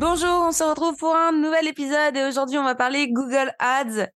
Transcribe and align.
Bonjour, 0.00 0.44
on 0.46 0.52
se 0.52 0.62
retrouve 0.62 0.96
pour 0.96 1.16
un 1.16 1.32
nouvel 1.32 1.66
épisode 1.66 2.16
et 2.16 2.24
aujourd'hui 2.24 2.56
on 2.56 2.62
va 2.62 2.76
parler 2.76 3.10
Google 3.10 3.50
Ads, 3.58 4.06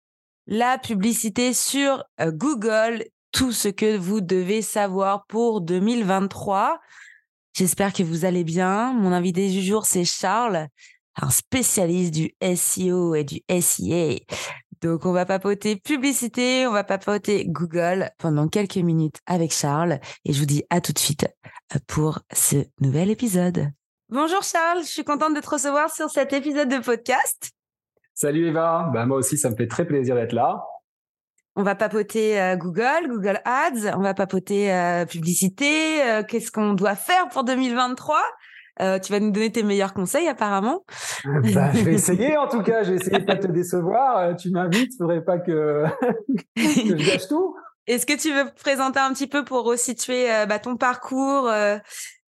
la 0.46 0.78
publicité 0.78 1.52
sur 1.52 2.04
euh, 2.20 2.30
Google, 2.30 3.04
tout 3.32 3.50
ce 3.50 3.66
que 3.66 3.96
vous 3.96 4.20
devez 4.20 4.62
savoir 4.62 5.26
pour 5.26 5.60
2023. 5.60 6.78
J'espère 7.56 7.92
que 7.92 8.04
vous 8.04 8.24
allez 8.24 8.44
bien. 8.44 8.92
Mon 8.92 9.10
invité 9.10 9.50
du 9.50 9.60
jour 9.60 9.84
c'est 9.84 10.04
Charles, 10.04 10.68
un 11.20 11.30
spécialiste 11.30 12.14
du 12.14 12.30
SEO 12.40 13.16
et 13.16 13.24
du 13.24 13.40
SEA. 13.50 14.24
Donc, 14.82 15.04
on 15.04 15.12
va 15.12 15.26
papoter 15.26 15.74
publicité, 15.74 16.64
on 16.68 16.72
va 16.72 16.84
papoter 16.84 17.44
Google 17.48 18.10
pendant 18.18 18.46
quelques 18.46 18.76
minutes 18.76 19.18
avec 19.26 19.52
Charles. 19.52 19.98
Et 20.24 20.32
je 20.32 20.38
vous 20.38 20.46
dis 20.46 20.62
à 20.70 20.80
tout 20.80 20.92
de 20.92 20.98
suite 21.00 21.26
euh, 21.74 21.80
pour 21.88 22.20
ce 22.32 22.66
nouvel 22.80 23.10
épisode. 23.10 23.72
Bonjour 24.14 24.42
Charles, 24.42 24.82
je 24.82 24.88
suis 24.88 25.04
contente 25.04 25.34
de 25.34 25.40
te 25.40 25.48
recevoir 25.48 25.90
sur 25.90 26.10
cet 26.10 26.34
épisode 26.34 26.68
de 26.68 26.84
podcast. 26.84 27.52
Salut 28.12 28.48
Eva, 28.48 28.90
bah, 28.92 29.06
moi 29.06 29.16
aussi 29.16 29.38
ça 29.38 29.48
me 29.48 29.56
fait 29.56 29.66
très 29.66 29.86
plaisir 29.86 30.14
d'être 30.14 30.34
là. 30.34 30.62
On 31.56 31.62
va 31.62 31.74
papoter 31.74 32.38
euh, 32.38 32.56
Google, 32.56 33.08
Google 33.08 33.40
Ads, 33.46 33.96
on 33.96 34.02
va 34.02 34.12
papoter 34.12 34.70
euh, 34.70 35.06
publicité, 35.06 36.02
qu'est-ce 36.28 36.52
qu'on 36.52 36.74
doit 36.74 36.94
faire 36.94 37.30
pour 37.30 37.44
2023 37.44 38.18
euh, 38.80 38.98
tu 38.98 39.12
vas 39.12 39.20
nous 39.20 39.30
donner 39.30 39.52
tes 39.52 39.62
meilleurs 39.62 39.92
conseils 39.92 40.28
apparemment. 40.28 40.84
Bah, 41.24 41.72
je 41.74 41.84
vais 41.84 41.94
essayer 41.94 42.36
en 42.36 42.48
tout 42.48 42.62
cas, 42.62 42.82
je 42.82 42.92
vais 42.92 42.96
essayer 42.96 43.18
de 43.18 43.24
pas 43.24 43.36
te 43.36 43.46
décevoir. 43.46 44.18
Euh, 44.18 44.34
tu 44.34 44.50
m'invites, 44.50 44.96
faudrait 44.96 45.22
pas 45.22 45.38
que, 45.38 45.84
que 46.56 46.62
je 46.62 46.94
gâche 46.94 47.28
tout. 47.28 47.54
Est-ce 47.86 48.06
que 48.06 48.18
tu 48.18 48.32
veux 48.32 48.50
te 48.50 48.60
présenter 48.60 49.00
un 49.00 49.12
petit 49.12 49.26
peu 49.26 49.44
pour 49.44 49.64
resituer 49.64 50.32
euh, 50.32 50.46
bah, 50.46 50.58
ton 50.58 50.76
parcours 50.76 51.50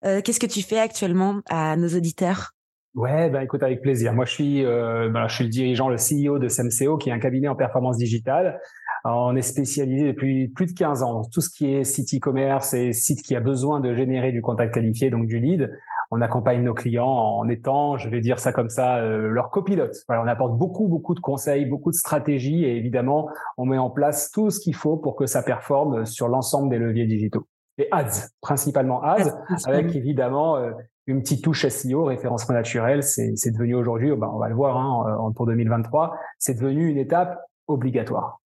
Qu'est-ce 0.03 0.39
que 0.39 0.47
tu 0.47 0.61
fais 0.61 0.79
actuellement 0.79 1.41
à 1.49 1.77
nos 1.77 1.89
auditeurs? 1.89 2.51
Ouais, 2.95 3.31
bah 3.31 3.43
écoute 3.43 3.63
avec 3.63 3.81
plaisir. 3.81 4.13
Moi 4.13 4.27
je 4.27 4.33
suis, 4.33 4.63
bah, 4.65 5.27
je 5.29 5.35
suis 5.35 5.45
le 5.45 5.51
dirigeant, 5.51 5.89
le 5.89 5.97
CEO 5.97 6.39
de 6.39 6.49
SEMCO, 6.49 6.99
qui 6.99 7.09
est 7.09 7.13
un 7.13 7.19
cabinet 7.19 7.49
en 7.49 7.55
performance 7.55 7.97
digitale. 7.97 8.61
On 9.05 9.35
est 9.35 9.43
spécialisé 9.43 10.07
depuis 10.07 10.49
plus 10.49 10.67
de 10.67 10.73
15 10.73 11.03
ans 11.03 11.23
tout 11.31 11.41
ce 11.41 11.51
qui 11.51 11.75
est 11.75 11.85
site 11.85 12.15
e-commerce 12.15 12.73
et 12.75 12.93
site 12.93 13.23
qui 13.23 13.35
a 13.37 13.41
besoin 13.41 13.81
de 13.81 13.95
générer 13.95 14.31
du 14.31 14.43
contact 14.43 14.75
qualifié, 14.75 15.11
donc 15.11 15.27
du 15.27 15.39
lead 15.39 15.71
on 16.11 16.21
accompagne 16.21 16.63
nos 16.63 16.75
clients 16.75 17.07
en 17.07 17.49
étant, 17.49 17.97
je 17.97 18.09
vais 18.09 18.21
dire 18.21 18.39
ça 18.39 18.53
comme 18.53 18.69
ça, 18.69 18.99
euh, 18.99 19.29
leur 19.29 19.51
copilote. 19.51 19.97
on 20.09 20.27
apporte 20.27 20.57
beaucoup, 20.57 20.89
beaucoup 20.89 21.15
de 21.15 21.21
conseils, 21.21 21.67
beaucoup 21.67 21.91
de 21.91 21.97
stratégies 21.97 22.65
et 22.65 22.77
évidemment, 22.77 23.29
on 23.57 23.67
met 23.67 23.79
en 23.79 23.91
place 23.91 24.31
tout 24.31 24.51
ce 24.51 24.61
qu'il 24.61 24.75
faut 24.75 24.97
pour 24.97 25.17
que 25.17 25.27
ça 25.27 25.43
performe 25.43 26.07
sur 26.07 26.29
l'ensemble 26.29 26.71
des 26.71 26.79
leviers 26.79 27.07
digitaux. 27.07 27.47
Et 27.79 27.89
ads, 27.91 28.29
principalement 28.41 29.03
ads, 29.03 29.33
avec 29.67 29.95
évidemment 29.97 30.57
euh, 30.57 30.71
une 31.07 31.21
petite 31.21 31.43
touche 31.43 31.67
SEO, 31.67 32.05
référencement 32.05 32.55
naturel. 32.55 33.03
C'est 33.03 33.51
devenu 33.51 33.75
aujourd'hui, 33.75 34.11
oh, 34.13 34.17
bah, 34.17 34.31
on 34.33 34.39
va 34.39 34.49
le 34.49 34.55
voir 34.55 34.77
hein, 34.79 35.33
pour 35.35 35.47
2023, 35.47 36.15
c'est 36.39 36.55
devenu 36.55 36.89
une 36.89 36.99
étape 36.99 37.41
obligatoire. 37.67 38.41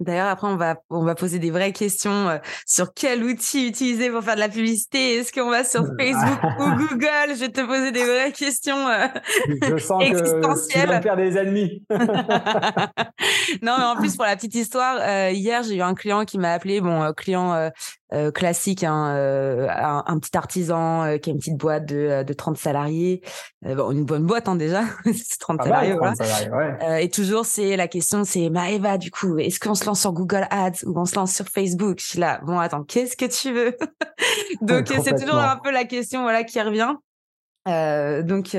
D'ailleurs, 0.00 0.28
après, 0.28 0.46
on 0.46 0.56
va, 0.56 0.76
on 0.90 1.04
va 1.04 1.14
poser 1.14 1.38
des 1.38 1.50
vraies 1.50 1.72
questions 1.72 2.28
euh, 2.28 2.38
sur 2.66 2.94
quel 2.94 3.22
outil 3.22 3.68
utiliser 3.68 4.10
pour 4.10 4.22
faire 4.22 4.34
de 4.34 4.40
la 4.40 4.48
publicité. 4.48 5.16
Est-ce 5.16 5.32
qu'on 5.32 5.50
va 5.50 5.64
sur 5.64 5.84
Facebook 5.98 6.40
ou 6.58 6.70
Google? 6.88 7.34
Je 7.34 7.40
vais 7.40 7.48
te 7.50 7.60
poser 7.60 7.92
des 7.92 8.04
vraies 8.04 8.32
questions 8.32 8.88
euh, 8.88 9.06
Je 9.68 9.76
sens 9.76 10.02
existentielles. 10.02 10.88
Que 10.88 10.88
tu 10.88 10.94
vas 10.94 11.02
faire 11.02 11.16
des 11.16 11.36
ennemis. 11.36 11.84
non, 13.62 13.76
mais 13.78 13.84
en 13.84 13.96
plus, 13.96 14.16
pour 14.16 14.24
la 14.24 14.34
petite 14.34 14.54
histoire, 14.54 14.96
euh, 15.00 15.30
hier, 15.30 15.62
j'ai 15.62 15.76
eu 15.76 15.82
un 15.82 15.94
client 15.94 16.24
qui 16.24 16.38
m'a 16.38 16.52
appelé, 16.52 16.80
bon, 16.80 17.12
client 17.12 17.70
euh, 18.12 18.30
classique, 18.30 18.84
hein, 18.84 19.14
euh, 19.14 19.66
un, 19.70 20.18
petit 20.18 20.36
artisan 20.36 21.04
euh, 21.04 21.16
qui 21.16 21.30
a 21.30 21.32
une 21.32 21.38
petite 21.38 21.56
boîte 21.56 21.86
de, 21.86 22.22
de 22.22 22.32
30 22.32 22.58
salariés, 22.58 23.22
bon, 23.62 23.90
une 23.90 24.04
bonne 24.04 24.26
boîte 24.26 24.48
hein, 24.48 24.56
déjà, 24.56 24.82
30 25.40 25.62
salariés. 25.62 25.94
ouais. 25.94 27.04
et 27.04 27.08
toujours, 27.08 27.46
c'est 27.46 27.76
la 27.76 27.88
question, 27.88 28.24
c'est 28.24 28.50
Maëva, 28.50 28.98
du 28.98 29.10
coup, 29.10 29.38
est-ce 29.38 29.58
qu'on 29.58 29.74
se 29.74 29.86
lance 29.86 30.00
sur 30.00 30.12
Google 30.12 30.46
Ads 30.50 30.84
ou 30.84 30.92
on 30.98 31.06
se 31.06 31.14
lance 31.14 31.34
sur 31.34 31.46
Facebook? 31.46 32.00
Je 32.00 32.06
suis 32.06 32.18
là, 32.18 32.40
bon, 32.44 32.58
attends, 32.58 32.84
qu'est-ce 32.84 33.16
que 33.16 33.24
tu 33.24 33.52
veux? 33.52 33.76
Donc, 34.60 34.88
c'est 34.88 35.18
toujours 35.18 35.38
un 35.38 35.56
peu 35.56 35.70
la 35.70 35.84
question 35.84 36.22
voilà, 36.22 36.44
qui 36.44 36.60
revient. 36.60 36.94
donc, 37.66 38.54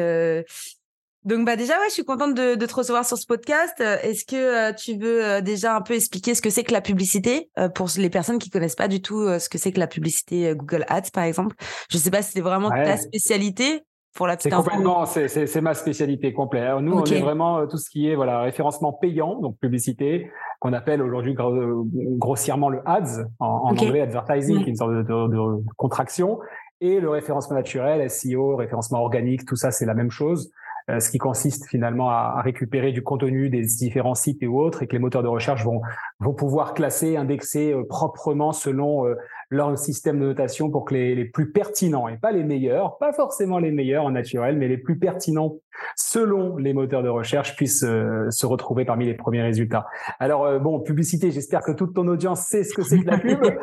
donc 1.25 1.45
bah 1.45 1.56
déjà 1.56 1.73
ouais, 1.73 1.88
je 1.88 1.94
suis 1.94 2.03
contente 2.03 2.34
de, 2.34 2.56
de 2.56 2.66
te 2.66 2.75
recevoir 2.75 3.06
sur 3.06 3.17
ce 3.17 3.25
podcast. 3.25 3.75
Euh, 3.79 3.97
est-ce 4.03 4.25
que 4.25 4.35
euh, 4.35 4.73
tu 4.73 4.97
veux 4.97 5.23
euh, 5.23 5.41
déjà 5.41 5.75
un 5.75 5.81
peu 5.81 5.94
expliquer 5.94 6.35
ce 6.35 6.41
que 6.41 6.50
c'est 6.50 6.63
que 6.63 6.73
la 6.73 6.81
publicité 6.81 7.50
pour 7.75 7.88
les 7.97 8.09
personnes 8.09 8.39
qui 8.39 8.50
connaissent 8.50 8.75
pas 8.75 8.88
du 8.88 9.01
tout 9.01 9.28
ce 9.39 9.47
que 9.47 9.57
c'est 9.57 9.72
que 9.72 9.79
la 9.79 9.88
publicité 9.88 10.53
Google 10.56 10.85
Ads 10.88 11.12
par 11.13 11.23
exemple? 11.23 11.56
Je 11.89 11.97
sais 11.97 12.12
pas 12.12 12.22
si 12.22 12.33
c'est 12.33 12.41
vraiment 12.41 12.69
ta 12.69 12.97
spécialité 12.97 13.83
pour 14.16 14.28
la 14.28 14.35
petite 14.35 14.51
C'est 14.51 14.57
complètement 14.57 15.06
c'est 15.06 15.62
ma 15.62 15.73
spécialité 15.73 16.33
complète. 16.33 16.79
Nous 16.81 16.94
on 16.94 17.03
est 17.03 17.22
vraiment 17.22 17.66
tout 17.67 17.78
ce 17.78 17.89
qui 17.89 18.09
est 18.09 18.16
voilà 18.16 18.41
référencement 18.41 18.91
payant 18.91 19.39
donc 19.39 19.57
publicité 19.59 20.29
qu'on 20.59 20.73
appelle 20.73 21.01
aujourd'hui 21.01 21.35
grossièrement 21.35 22.69
le 22.69 22.81
ads 22.85 23.23
en, 23.39 23.69
anglais 23.69 24.01
advertising 24.01 24.57
qui 24.59 24.66
est 24.66 24.69
une 24.69 24.75
sorte 24.75 24.91
de, 24.91 25.03
de, 25.03 25.28
de 25.28 25.63
contraction. 25.78 26.39
Et 26.81 27.00
le 27.00 27.09
référencement 27.09 27.56
naturel 27.56 28.09
SEO 28.09 28.57
référencement 28.57 29.00
organique 29.00 29.45
tout 29.45 29.56
ça 29.56 29.72
c'est 29.72 29.85
la 29.85 29.94
même 29.94 30.12
chose. 30.12 30.51
Euh, 30.89 30.99
ce 30.99 31.09
qui 31.09 31.17
consiste 31.17 31.67
finalement 31.67 32.09
à, 32.09 32.41
récupérer 32.41 32.91
du 32.91 33.01
contenu 33.01 33.49
des 33.49 33.61
différents 33.61 34.16
sites 34.16 34.44
et 34.44 34.47
autres, 34.47 34.83
et 34.83 34.88
que 34.88 34.94
les 34.94 34.99
moteurs 34.99 35.23
de 35.23 35.29
recherche 35.29 35.63
vont, 35.63 35.81
vont 36.19 36.33
pouvoir 36.33 36.73
classer, 36.73 37.16
indexer 37.16 37.71
euh, 37.71 37.83
proprement 37.88 38.51
selon 38.51 39.07
euh, 39.07 39.16
leur 39.49 39.77
système 39.77 40.19
de 40.19 40.25
notation 40.25 40.69
pour 40.69 40.83
que 40.83 40.94
les, 40.94 41.16
les, 41.16 41.25
plus 41.25 41.51
pertinents, 41.51 42.09
et 42.09 42.17
pas 42.17 42.33
les 42.33 42.44
meilleurs, 42.44 42.97
pas 42.97 43.13
forcément 43.13 43.59
les 43.59 43.71
meilleurs 43.71 44.03
en 44.03 44.11
naturel, 44.11 44.57
mais 44.57 44.67
les 44.67 44.77
plus 44.77 44.99
pertinents 44.99 45.55
selon 45.95 46.57
les 46.57 46.73
moteurs 46.73 47.01
de 47.01 47.09
recherche 47.09 47.55
puissent 47.55 47.79
se 47.85 48.45
retrouver 48.45 48.85
parmi 48.85 49.05
les 49.05 49.15
premiers 49.15 49.41
résultats. 49.41 49.88
Alors 50.19 50.59
bon, 50.59 50.79
publicité, 50.79 51.31
j'espère 51.31 51.61
que 51.61 51.71
toute 51.71 51.95
ton 51.95 52.07
audience 52.07 52.41
sait 52.41 52.63
ce 52.63 52.73
que 52.73 52.83
c'est 52.83 53.00
que 53.00 53.09
la 53.09 53.17
pub. 53.17 53.39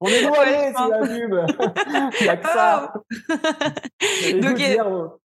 On 0.00 0.08
est 0.08 0.22
loin, 0.22 0.34
c'est 0.44 0.88
la 0.88 0.98
pub. 1.06 1.34
Il 2.20 2.24
n'y 2.24 2.28
a 2.28 2.36
que 2.36 2.48
ça. 2.48 2.92
Oh. 2.92 3.02
Donc, 4.42 4.58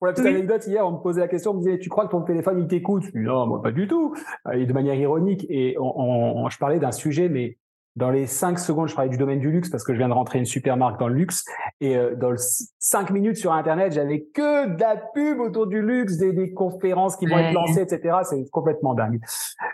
pour 0.02 0.08
la 0.08 0.14
petite 0.14 0.26
anecdote, 0.26 0.66
hier, 0.66 0.84
on 0.84 0.90
me 0.90 0.96
posait 0.96 1.20
la 1.20 1.28
question, 1.28 1.52
on 1.52 1.54
me 1.54 1.58
disait, 1.60 1.78
tu 1.78 1.88
crois 1.88 2.06
que 2.06 2.10
ton 2.10 2.22
téléphone, 2.22 2.58
il 2.58 2.66
t'écoute? 2.66 3.04
Non, 3.14 3.46
moi, 3.46 3.62
pas 3.62 3.70
du 3.70 3.86
tout. 3.86 4.16
Et 4.52 4.66
de 4.66 4.72
manière 4.72 4.96
ironique. 4.96 5.46
Et 5.48 5.76
on, 5.78 6.48
je 6.48 6.58
parlais 6.58 6.80
d'un 6.80 6.90
sujet, 6.90 7.28
mais 7.28 7.56
dans 7.94 8.10
les 8.10 8.26
cinq 8.26 8.58
secondes, 8.58 8.88
je 8.88 8.96
parlais 8.96 9.10
du 9.10 9.16
domaine 9.16 9.38
du 9.38 9.52
luxe 9.52 9.70
parce 9.70 9.84
que 9.84 9.92
je 9.92 9.98
viens 9.98 10.08
de 10.08 10.12
rentrer 10.12 10.40
une 10.40 10.44
super 10.44 10.76
marque 10.76 10.98
dans 10.98 11.06
le 11.06 11.14
luxe. 11.14 11.44
Et 11.80 11.96
euh, 11.96 12.16
dans 12.16 12.34
cinq 12.80 13.10
minutes 13.10 13.36
sur 13.36 13.52
Internet, 13.52 13.92
j'avais 13.92 14.24
que 14.34 14.74
de 14.74 14.80
la 14.80 14.96
pub 14.96 15.38
autour 15.38 15.68
du 15.68 15.80
luxe, 15.80 16.16
des, 16.16 16.52
conférences 16.52 17.14
qui 17.14 17.26
vont 17.26 17.38
être 17.38 17.54
lancées, 17.54 17.82
etc. 17.82 18.22
C'est 18.24 18.50
complètement 18.50 18.94
dingue. 18.94 19.20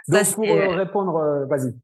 Donc, 0.09 0.35
pour 0.35 0.45
euh, 0.45 0.69
répondre, 0.75 1.17
euh, 1.17 1.47
vas-y. 1.47 1.75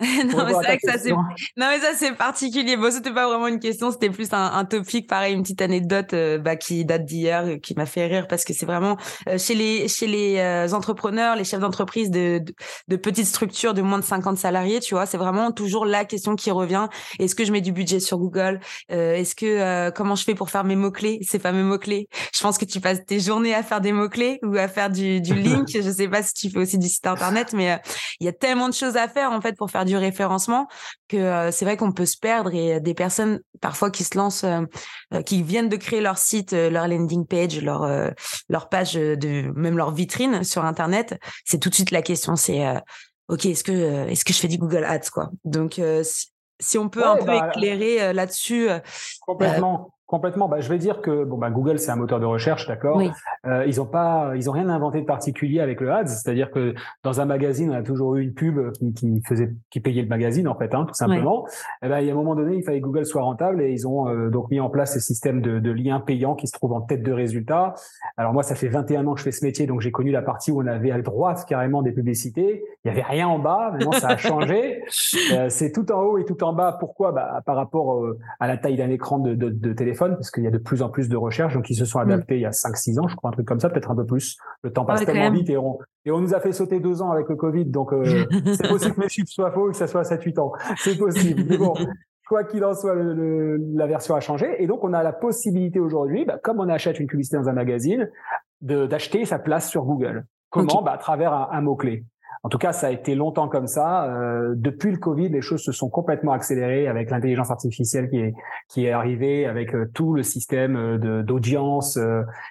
non, 0.00 0.44
mais 0.44 0.52
c'est 0.52 0.66
vrai 0.66 0.78
que 0.78 0.90
ça, 0.90 0.98
c'est, 0.98 1.12
non, 1.12 1.22
mais 1.56 1.78
ça, 1.78 1.92
c'est 1.94 2.12
particulier. 2.14 2.76
Bon, 2.76 2.90
c'était 2.90 3.12
pas 3.12 3.28
vraiment 3.28 3.46
une 3.46 3.60
question, 3.60 3.92
c'était 3.92 4.10
plus 4.10 4.32
un, 4.32 4.52
un 4.52 4.64
topic, 4.64 5.08
pareil, 5.08 5.34
une 5.34 5.42
petite 5.42 5.62
anecdote, 5.62 6.14
euh, 6.14 6.36
bah, 6.36 6.56
qui 6.56 6.84
date 6.84 7.04
d'hier, 7.04 7.44
euh, 7.44 7.56
qui 7.58 7.74
m'a 7.74 7.86
fait 7.86 8.06
rire 8.06 8.26
parce 8.26 8.44
que 8.44 8.52
c'est 8.52 8.66
vraiment, 8.66 8.96
euh, 9.28 9.38
chez 9.38 9.54
les, 9.54 9.86
chez 9.86 10.08
les 10.08 10.74
entrepreneurs, 10.74 11.36
les 11.36 11.44
chefs 11.44 11.60
d'entreprise 11.60 12.10
de, 12.10 12.42
de, 12.88 12.96
petites 12.96 13.26
structures 13.26 13.72
de 13.72 13.82
moins 13.82 14.00
de 14.00 14.04
50 14.04 14.36
salariés, 14.36 14.80
tu 14.80 14.94
vois, 14.94 15.06
c'est 15.06 15.16
vraiment 15.16 15.52
toujours 15.52 15.86
la 15.86 16.04
question 16.04 16.34
qui 16.34 16.50
revient. 16.50 16.88
Est-ce 17.20 17.36
que 17.36 17.44
je 17.44 17.52
mets 17.52 17.60
du 17.60 17.70
budget 17.70 18.00
sur 18.00 18.18
Google? 18.18 18.60
est-ce 18.88 19.34
que, 19.36 19.90
comment 19.90 20.16
je 20.16 20.24
fais 20.24 20.34
pour 20.34 20.50
faire 20.50 20.64
mes 20.64 20.76
mots-clés, 20.76 21.20
ces 21.22 21.38
fameux 21.38 21.62
mots-clés? 21.62 22.08
Je 22.34 22.42
pense 22.42 22.58
que 22.58 22.64
tu 22.64 22.80
passes 22.80 23.04
tes 23.04 23.20
journées 23.20 23.54
à 23.54 23.62
faire 23.62 23.80
des 23.80 23.92
mots-clés 23.92 24.40
ou 24.42 24.56
à 24.56 24.66
faire 24.66 24.90
du, 24.90 25.20
du 25.20 25.34
link. 25.34 25.68
je 25.72 25.90
sais 25.90 26.08
pas 26.08 26.22
si 26.22 26.34
tu 26.34 26.50
fais 26.50 26.58
aussi 26.58 26.78
du 26.78 26.88
site 26.88 27.06
internet, 27.06 27.52
mais 27.52 27.78
il 28.20 28.26
y 28.26 28.28
a 28.28 28.32
tellement 28.32 28.68
de 28.68 28.74
choses 28.74 28.96
à 28.96 29.06
faire, 29.08 29.30
en 29.30 29.40
fait, 29.40 29.56
pour 29.56 29.70
faire 29.70 29.83
du 29.84 29.96
référencement 29.96 30.68
que 31.08 31.16
euh, 31.16 31.50
c'est 31.50 31.64
vrai 31.64 31.76
qu'on 31.76 31.92
peut 31.92 32.06
se 32.06 32.16
perdre 32.16 32.54
et 32.54 32.80
des 32.80 32.94
personnes 32.94 33.40
parfois 33.60 33.90
qui 33.90 34.04
se 34.04 34.16
lancent, 34.16 34.44
euh, 34.44 35.22
qui 35.22 35.42
viennent 35.42 35.68
de 35.68 35.76
créer 35.76 36.00
leur 36.00 36.18
site, 36.18 36.52
leur 36.52 36.88
landing 36.88 37.26
page, 37.26 37.60
leur 37.62 37.88
leur 38.48 38.68
page 38.68 38.94
de 38.94 39.52
même 39.54 39.76
leur 39.76 39.92
vitrine 39.92 40.44
sur 40.44 40.64
internet, 40.64 41.18
c'est 41.44 41.58
tout 41.58 41.70
de 41.70 41.74
suite 41.74 41.90
la 41.90 42.02
question, 42.02 42.36
c'est 42.36 42.64
ok 43.28 43.46
est-ce 43.46 43.64
que 43.64 44.08
est-ce 44.08 44.24
que 44.24 44.32
je 44.32 44.38
fais 44.38 44.48
du 44.48 44.58
Google 44.58 44.84
Ads 44.84 45.10
quoi? 45.12 45.30
Donc 45.44 45.80
Si 46.60 46.78
on 46.78 46.88
peut 46.88 47.06
un 47.06 47.16
peu 47.16 47.26
bah, 47.26 47.48
éclairer 47.48 48.12
là-dessus. 48.12 48.68
Complètement. 49.20 49.94
Complètement. 50.14 50.48
Bah, 50.48 50.60
je 50.60 50.68
vais 50.68 50.78
dire 50.78 51.00
que 51.00 51.24
bon, 51.24 51.38
bah, 51.38 51.50
Google, 51.50 51.80
c'est 51.80 51.90
un 51.90 51.96
moteur 51.96 52.20
de 52.20 52.24
recherche, 52.24 52.68
d'accord. 52.68 53.02
Euh, 53.46 53.64
ils 53.66 53.80
ont 53.80 53.84
pas, 53.84 54.30
ils 54.36 54.48
ont 54.48 54.52
rien 54.52 54.68
inventé 54.68 55.00
de 55.00 55.06
particulier 55.06 55.58
avec 55.58 55.80
le 55.80 55.90
ads. 55.90 56.06
C'est-à-dire 56.06 56.52
que 56.52 56.72
dans 57.02 57.20
un 57.20 57.24
magazine, 57.24 57.72
on 57.72 57.74
a 57.74 57.82
toujours 57.82 58.14
eu 58.14 58.22
une 58.22 58.32
pub 58.32 58.70
qui, 58.70 58.94
qui 58.94 59.20
faisait, 59.26 59.52
qui 59.70 59.80
payait 59.80 60.02
le 60.02 60.08
magazine 60.08 60.46
en 60.46 60.54
fait, 60.54 60.72
hein, 60.72 60.84
tout 60.86 60.94
simplement. 60.94 61.48
Et 61.48 61.86
eh 61.86 61.88
ben, 61.88 61.98
il 61.98 62.06
y 62.06 62.10
a 62.10 62.12
un 62.12 62.16
moment 62.16 62.36
donné, 62.36 62.54
il 62.54 62.62
fallait 62.62 62.80
que 62.80 62.86
Google 62.86 63.06
soit 63.06 63.22
rentable 63.22 63.60
et 63.60 63.72
ils 63.72 63.88
ont 63.88 64.08
euh, 64.08 64.30
donc 64.30 64.52
mis 64.52 64.60
en 64.60 64.70
place 64.70 64.94
ce 64.94 65.00
système 65.00 65.40
de, 65.40 65.58
de 65.58 65.70
liens 65.72 65.98
payants 65.98 66.36
qui 66.36 66.46
se 66.46 66.52
trouvent 66.52 66.74
en 66.74 66.80
tête 66.80 67.02
de 67.02 67.10
résultat. 67.10 67.74
Alors 68.16 68.32
moi, 68.32 68.44
ça 68.44 68.54
fait 68.54 68.68
21 68.68 69.06
ans 69.06 69.14
que 69.14 69.18
je 69.18 69.24
fais 69.24 69.32
ce 69.32 69.44
métier, 69.44 69.66
donc 69.66 69.80
j'ai 69.80 69.90
connu 69.90 70.12
la 70.12 70.22
partie 70.22 70.52
où 70.52 70.62
on 70.62 70.66
avait 70.66 70.92
à 70.92 71.02
droite 71.02 71.44
carrément 71.48 71.82
des 71.82 71.90
publicités. 71.90 72.64
Il 72.84 72.88
y 72.88 72.90
avait 72.90 73.02
rien 73.02 73.26
en 73.26 73.40
bas. 73.40 73.70
Maintenant, 73.72 73.90
ça 73.92 74.08
a 74.08 74.16
changé. 74.16 74.82
euh, 75.32 75.48
c'est 75.48 75.72
tout 75.72 75.90
en 75.90 76.00
haut 76.00 76.18
et 76.18 76.24
tout 76.24 76.42
en 76.44 76.52
bas. 76.52 76.76
Pourquoi? 76.78 77.10
Bah, 77.10 77.42
par 77.44 77.56
rapport 77.56 78.04
euh, 78.04 78.18
à 78.38 78.46
la 78.46 78.56
taille 78.56 78.76
d'un 78.76 78.90
écran 78.90 79.18
de, 79.18 79.34
de, 79.34 79.48
de 79.48 79.72
téléphone 79.72 80.14
parce 80.14 80.30
qu'il 80.30 80.44
y 80.44 80.46
a 80.46 80.52
de 80.52 80.58
plus 80.58 80.82
en 80.82 80.90
plus 80.90 81.08
de 81.08 81.16
recherches, 81.16 81.54
donc 81.54 81.68
ils 81.70 81.74
se 81.74 81.84
sont 81.84 81.98
mm. 81.98 82.02
adaptés 82.02 82.36
il 82.36 82.42
y 82.42 82.46
a 82.46 82.50
5-6 82.50 83.00
ans, 83.00 83.08
je 83.08 83.16
crois, 83.16 83.30
un 83.30 83.32
truc 83.32 83.46
comme 83.46 83.60
ça, 83.60 83.68
peut-être 83.68 83.90
un 83.90 83.96
peu 83.96 84.06
plus. 84.06 84.38
Le 84.62 84.72
temps 84.72 84.84
passe 84.84 85.04
tellement 85.04 85.30
vite 85.32 85.50
et 85.50 85.56
on, 85.56 85.78
et 86.04 86.12
on 86.12 86.20
nous 86.20 86.34
a 86.34 86.40
fait 86.40 86.52
sauter 86.52 86.78
deux 86.78 87.02
ans 87.02 87.10
avec 87.10 87.28
le 87.28 87.34
Covid, 87.34 87.66
donc 87.66 87.92
euh, 87.92 88.26
c'est 88.54 88.68
possible 88.68 88.94
que 88.94 89.00
mes 89.00 89.08
chiffres 89.08 89.30
soient 89.30 89.50
faux 89.50 89.68
et 89.68 89.72
que 89.72 89.76
ça 89.76 89.88
soit 89.88 90.02
7-8 90.02 90.38
ans. 90.38 90.52
C'est 90.76 90.96
possible. 90.96 91.42
Mais 91.48 91.58
bon, 91.58 91.74
quoi 92.26 92.44
qu'il 92.44 92.64
en 92.64 92.74
soit, 92.74 92.94
le, 92.94 93.56
la 93.74 93.86
version 93.86 94.14
a 94.14 94.20
changé. 94.20 94.62
Et 94.62 94.66
donc, 94.66 94.84
on 94.84 94.92
a 94.92 95.02
la 95.02 95.12
possibilité 95.12 95.80
aujourd'hui, 95.80 96.24
bah, 96.24 96.38
comme 96.42 96.60
on 96.60 96.68
achète 96.68 96.98
une 97.00 97.06
publicité 97.06 97.36
dans 97.36 97.48
un 97.48 97.52
magazine, 97.52 98.10
d'acheter 98.60 99.24
sa 99.24 99.38
place 99.38 99.68
sur 99.68 99.84
Google. 99.84 100.24
Comment? 100.50 100.82
Bah, 100.82 100.92
À 100.92 100.98
travers 100.98 101.32
un 101.32 101.60
mot-clé. 101.60 102.04
En 102.44 102.50
tout 102.50 102.58
cas, 102.58 102.74
ça 102.74 102.88
a 102.88 102.90
été 102.90 103.14
longtemps 103.14 103.48
comme 103.48 103.66
ça. 103.66 104.04
Euh, 104.04 104.52
depuis 104.54 104.90
le 104.90 104.98
Covid, 104.98 105.30
les 105.30 105.40
choses 105.40 105.62
se 105.62 105.72
sont 105.72 105.88
complètement 105.88 106.32
accélérées 106.32 106.86
avec 106.88 107.10
l'intelligence 107.10 107.50
artificielle 107.50 108.10
qui 108.10 108.18
est 108.18 108.34
qui 108.68 108.84
est 108.84 108.90
arrivée, 108.90 109.46
avec 109.46 109.74
euh, 109.74 109.90
tout 109.94 110.12
le 110.12 110.22
système 110.22 110.76
euh, 110.76 111.22
d'audience 111.22 111.98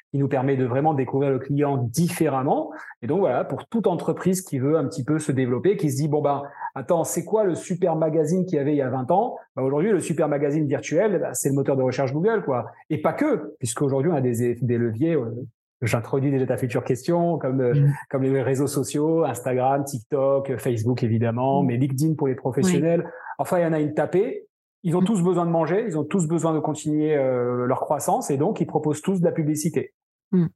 qui 0.10 0.18
nous 0.18 0.28
permet 0.28 0.58
de 0.58 0.66
vraiment 0.66 0.96
découvrir 0.96 1.30
le 1.30 1.38
client 1.38 1.78
différemment. 1.78 2.72
Et 3.04 3.08
donc 3.08 3.20
voilà, 3.20 3.44
pour 3.44 3.68
toute 3.68 3.86
entreprise 3.86 4.42
qui 4.42 4.58
veut 4.58 4.78
un 4.78 4.88
petit 4.88 5.04
peu 5.04 5.20
se 5.20 5.32
développer, 5.32 5.78
qui 5.78 5.92
se 5.92 5.98
dit 5.98 6.08
bon 6.08 6.24
ben 6.24 6.42
attends, 6.74 7.04
c'est 7.04 7.24
quoi 7.24 7.44
le 7.44 7.54
super 7.54 7.96
magazine 7.96 8.48
qu'il 8.48 8.58
y 8.58 8.60
avait 8.60 8.74
il 8.74 8.78
y 8.78 8.82
a 8.82 8.90
20 8.90 9.12
ans? 9.12 9.38
Ben, 9.56 9.62
Aujourd'hui, 9.62 9.92
le 9.92 10.00
super 10.00 10.28
magazine 10.28 10.66
virtuel, 10.66 11.20
ben, 11.20 11.36
c'est 11.36 11.50
le 11.50 11.56
moteur 11.56 11.78
de 11.78 11.84
recherche 11.84 12.14
Google, 12.14 12.42
quoi. 12.44 12.72
Et 12.90 13.00
pas 13.00 13.14
que, 13.14 13.56
puisqu'aujourd'hui 13.60 14.10
on 14.12 14.16
a 14.16 14.22
des, 14.22 14.56
des 14.56 14.78
leviers 14.80 15.16
J'introduis 15.84 16.32
déjà 16.32 16.46
ta 16.46 16.58
future 16.58 16.84
question, 16.84 17.38
comme 17.38 17.62
euh, 17.62 17.74
mm. 17.74 17.94
comme 18.10 18.24
les 18.24 18.42
réseaux 18.42 18.68
sociaux, 18.68 19.26
Instagram, 19.26 19.84
TikTok, 19.84 20.58
Facebook 20.58 21.04
évidemment, 21.04 21.62
mm. 21.62 21.66
mais 21.66 21.78
LinkedIn 21.78 22.16
pour 22.16 22.28
les 22.28 22.36
professionnels. 22.36 23.10
Enfin, 23.38 23.60
il 23.60 23.64
y 23.64 23.66
en 23.66 23.74
a 23.74 23.80
une 23.80 23.94
tapée. 23.94 24.48
Ils 24.84 24.96
ont 24.96 25.02
mm. 25.02 25.06
tous 25.06 25.22
besoin 25.22 25.46
de 25.46 25.52
manger, 25.52 25.84
ils 25.86 25.98
ont 25.98 26.04
tous 26.04 26.28
besoin 26.28 26.54
de 26.54 26.60
continuer 26.60 27.16
euh, 27.16 27.66
leur 27.66 27.82
croissance, 27.82 28.32
et 28.32 28.38
donc 28.38 28.62
ils 28.62 28.68
proposent 28.68 29.02
tous 29.02 29.20
de 29.20 29.26
la 29.26 29.32
publicité. 29.32 29.94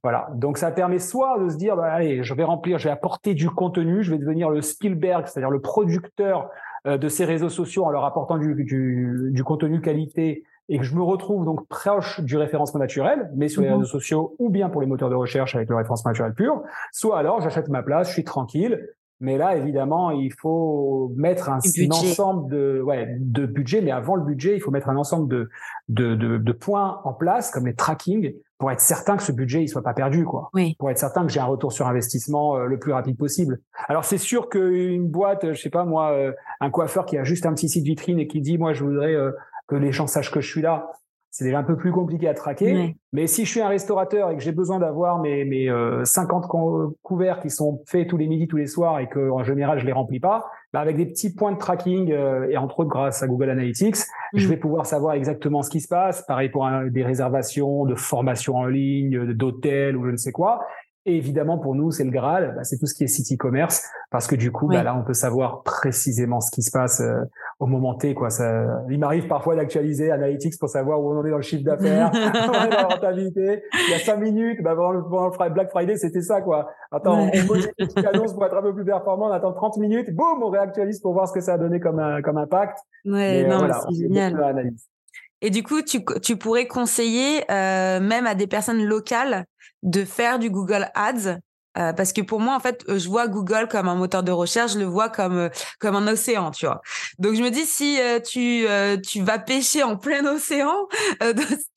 Voilà. 0.02 0.28
Donc 0.34 0.58
ça 0.58 0.72
permet 0.72 0.98
soit 0.98 1.38
de 1.38 1.48
se 1.50 1.56
dire, 1.56 1.76
bah, 1.76 1.92
allez, 1.92 2.24
je 2.24 2.34
vais 2.34 2.42
remplir, 2.42 2.78
je 2.78 2.84
vais 2.84 2.90
apporter 2.90 3.34
du 3.34 3.48
contenu, 3.48 4.02
je 4.02 4.10
vais 4.10 4.18
devenir 4.18 4.50
le 4.50 4.60
Spielberg, 4.60 5.26
c'est-à-dire 5.26 5.50
le 5.50 5.60
producteur 5.60 6.50
euh, 6.86 6.98
de 6.98 7.08
ces 7.08 7.24
réseaux 7.24 7.48
sociaux 7.48 7.84
en 7.84 7.90
leur 7.90 8.04
apportant 8.04 8.38
du, 8.38 8.54
du, 8.64 9.30
du 9.30 9.44
contenu 9.44 9.80
qualité 9.80 10.44
et 10.68 10.78
que 10.78 10.84
je 10.84 10.94
me 10.94 11.02
retrouve 11.02 11.44
donc 11.44 11.66
proche 11.68 12.20
du 12.20 12.36
référencement 12.36 12.80
naturel, 12.80 13.30
mais 13.34 13.48
sur 13.48 13.62
les 13.62 13.68
mhm. 13.68 13.76
réseaux 13.76 13.88
sociaux 13.88 14.36
ou 14.38 14.50
bien 14.50 14.68
pour 14.68 14.80
les 14.80 14.86
moteurs 14.86 15.10
de 15.10 15.14
recherche 15.14 15.54
avec 15.54 15.68
le 15.68 15.76
référencement 15.76 16.10
naturel 16.10 16.34
pur, 16.34 16.62
soit 16.92 17.18
alors 17.18 17.40
j'achète 17.40 17.68
ma 17.68 17.82
place, 17.82 18.08
je 18.08 18.12
suis 18.14 18.24
tranquille. 18.24 18.88
Mais 19.20 19.36
là, 19.36 19.56
évidemment, 19.56 20.12
il 20.12 20.32
faut 20.32 21.12
mettre 21.16 21.48
un, 21.48 21.58
ensemble 21.90 22.48
de, 22.52 22.80
ouais, 22.80 23.16
de 23.18 23.46
budget. 23.46 23.80
Mais 23.80 23.90
avant 23.90 24.14
le 24.14 24.22
budget, 24.22 24.54
il 24.54 24.60
faut 24.60 24.70
mettre 24.70 24.88
un 24.88 24.96
ensemble 24.96 25.28
de, 25.28 25.48
de, 25.88 26.14
de, 26.14 26.38
de 26.38 26.52
points 26.52 27.00
en 27.02 27.12
place, 27.12 27.50
comme 27.50 27.66
les 27.66 27.74
tracking, 27.74 28.32
pour 28.58 28.72
être 28.72 28.80
certain 28.80 29.16
que 29.16 29.22
ce 29.22 29.32
budget 29.32 29.62
il 29.62 29.68
soit 29.68 29.82
pas 29.82 29.94
perdu, 29.94 30.24
quoi. 30.24 30.50
Oui. 30.52 30.74
Pour 30.78 30.90
être 30.90 30.98
certain 30.98 31.24
que 31.24 31.32
j'ai 31.32 31.40
un 31.40 31.46
retour 31.46 31.72
sur 31.72 31.86
investissement 31.86 32.56
euh, 32.56 32.66
le 32.66 32.78
plus 32.78 32.92
rapide 32.92 33.16
possible. 33.16 33.60
Alors 33.88 34.04
c'est 34.04 34.18
sûr 34.18 34.48
qu'une 34.48 35.08
boîte, 35.08 35.52
je 35.52 35.60
sais 35.60 35.70
pas 35.70 35.84
moi, 35.84 36.12
euh, 36.12 36.32
un 36.60 36.70
coiffeur 36.70 37.06
qui 37.06 37.16
a 37.16 37.24
juste 37.24 37.46
un 37.46 37.54
petit 37.54 37.68
site 37.68 37.84
vitrine 37.84 38.18
et 38.18 38.26
qui 38.26 38.40
dit 38.40 38.58
moi 38.58 38.72
je 38.72 38.84
voudrais 38.84 39.14
euh, 39.14 39.30
que 39.68 39.76
les 39.76 39.92
gens 39.92 40.06
sachent 40.06 40.32
que 40.32 40.40
je 40.40 40.50
suis 40.50 40.62
là, 40.62 40.90
c'est 41.30 41.44
déjà 41.44 41.58
un 41.58 41.62
peu 41.62 41.76
plus 41.76 41.92
compliqué 41.92 42.26
à 42.26 42.34
traquer. 42.34 42.96
Mais 43.12 43.26
si 43.26 43.44
je 43.44 43.50
suis 43.50 43.60
un 43.60 43.68
restaurateur 43.68 44.30
et 44.30 44.36
que 44.36 44.42
j'ai 44.42 44.52
besoin 44.52 44.78
d'avoir 44.78 45.20
mes, 45.20 45.44
mes 45.44 45.70
50 46.02 46.46
euh, 46.54 46.88
couverts 47.02 47.40
qui 47.40 47.50
sont 47.50 47.82
faits 47.86 48.08
tous 48.08 48.16
les 48.16 48.26
midis, 48.26 48.48
tous 48.48 48.56
les 48.56 48.66
soirs 48.66 48.98
et 48.98 49.08
que 49.08 49.30
en 49.30 49.44
général 49.44 49.78
je 49.78 49.86
les 49.86 49.92
remplis 49.92 50.20
pas, 50.20 50.46
bah 50.72 50.80
avec 50.80 50.96
des 50.96 51.06
petits 51.06 51.34
points 51.34 51.52
de 51.52 51.58
tracking 51.58 52.10
euh, 52.12 52.48
et 52.50 52.56
entre 52.56 52.80
autres 52.80 52.90
grâce 52.90 53.22
à 53.22 53.26
Google 53.28 53.50
Analytics, 53.50 53.96
je 54.34 54.46
mm. 54.46 54.50
vais 54.50 54.56
pouvoir 54.56 54.86
savoir 54.86 55.14
exactement 55.14 55.62
ce 55.62 55.70
qui 55.70 55.80
se 55.80 55.88
passe. 55.88 56.22
Pareil 56.22 56.48
pour 56.48 56.68
des 56.90 57.04
réservations 57.04 57.84
de 57.84 57.94
formation 57.94 58.56
en 58.56 58.66
ligne, 58.66 59.32
d'hôtels 59.34 59.96
ou 59.96 60.06
je 60.06 60.10
ne 60.10 60.16
sais 60.16 60.32
quoi. 60.32 60.60
Et 61.08 61.16
évidemment, 61.16 61.56
pour 61.56 61.74
nous, 61.74 61.90
c'est 61.90 62.04
le 62.04 62.10
Graal, 62.10 62.52
bah, 62.54 62.64
c'est 62.64 62.76
tout 62.76 62.84
ce 62.84 62.92
qui 62.94 63.02
est 63.02 63.06
site 63.06 63.32
e-commerce, 63.32 63.82
parce 64.10 64.26
que 64.26 64.36
du 64.36 64.52
coup, 64.52 64.68
bah, 64.68 64.82
là, 64.82 64.94
on 64.94 65.04
peut 65.04 65.14
savoir 65.14 65.62
précisément 65.62 66.42
ce 66.42 66.50
qui 66.50 66.60
se 66.60 66.70
passe 66.70 67.00
euh, 67.00 67.24
au 67.60 67.66
moment 67.66 67.94
T. 67.94 68.12
Quoi. 68.12 68.28
Ça, 68.28 68.66
il 68.90 68.98
m'arrive 68.98 69.26
parfois 69.26 69.56
d'actualiser 69.56 70.10
Analytics 70.10 70.58
pour 70.58 70.68
savoir 70.68 71.00
où 71.00 71.10
on 71.10 71.18
en 71.18 71.24
est 71.24 71.30
dans 71.30 71.36
le 71.36 71.42
chiffre 71.42 71.64
d'affaires, 71.64 72.10
où 72.12 72.16
on 72.18 72.62
est 72.62 72.68
dans 72.68 72.76
la 72.76 72.88
rentabilité. 72.88 73.62
Il 73.72 73.92
y 73.92 73.94
a 73.94 74.00
cinq 74.00 74.18
minutes, 74.18 74.58
bah, 74.62 74.74
le, 74.74 75.48
Black 75.48 75.70
Friday, 75.70 75.96
c'était 75.96 76.20
ça. 76.20 76.42
quoi. 76.42 76.68
Attends, 76.92 77.30
on 77.32 77.46
pose 77.46 77.64
une 77.64 77.72
petite 77.86 78.06
annonce 78.06 78.34
pour 78.34 78.44
être 78.44 78.58
un 78.58 78.62
peu 78.62 78.74
plus 78.74 78.84
performant, 78.84 79.28
on 79.28 79.32
attend 79.32 79.54
30 79.54 79.78
minutes, 79.78 80.14
boum, 80.14 80.42
on 80.42 80.50
réactualise 80.50 81.00
pour 81.00 81.14
voir 81.14 81.26
ce 81.26 81.32
que 81.32 81.40
ça 81.40 81.54
a 81.54 81.58
donné 81.58 81.80
comme, 81.80 82.20
comme 82.22 82.36
impact. 82.36 82.76
Ouais, 83.06 83.44
non, 83.48 83.64
euh, 83.64 83.72
c'est 83.88 83.96
génial. 83.96 84.36
Et 85.40 85.50
du 85.50 85.62
coup, 85.62 85.82
tu, 85.82 86.04
tu 86.20 86.36
pourrais 86.36 86.66
conseiller 86.66 87.44
euh, 87.50 88.00
même 88.00 88.26
à 88.26 88.34
des 88.34 88.48
personnes 88.48 88.84
locales 88.84 89.46
de 89.82 90.04
faire 90.04 90.38
du 90.38 90.50
Google 90.50 90.90
Ads 90.94 91.38
euh, 91.78 91.92
parce 91.92 92.12
que 92.12 92.22
pour 92.22 92.40
moi, 92.40 92.56
en 92.56 92.60
fait, 92.60 92.82
je 92.88 93.08
vois 93.08 93.28
Google 93.28 93.68
comme 93.70 93.88
un 93.88 93.94
moteur 93.94 94.22
de 94.22 94.32
recherche, 94.32 94.72
je 94.72 94.78
le 94.78 94.84
vois 94.84 95.08
comme 95.08 95.38
euh, 95.38 95.48
comme 95.78 95.94
un 95.94 96.06
océan, 96.08 96.50
tu 96.50 96.66
vois. 96.66 96.80
Donc 97.18 97.34
je 97.34 97.42
me 97.42 97.50
dis 97.50 97.64
si 97.64 98.00
euh, 98.00 98.18
tu 98.20 98.66
tu 99.06 99.22
vas 99.22 99.38
pêcher 99.38 99.82
en 99.82 99.96
plein 99.96 100.24
océan, 100.34 100.74
tu 101.20 101.26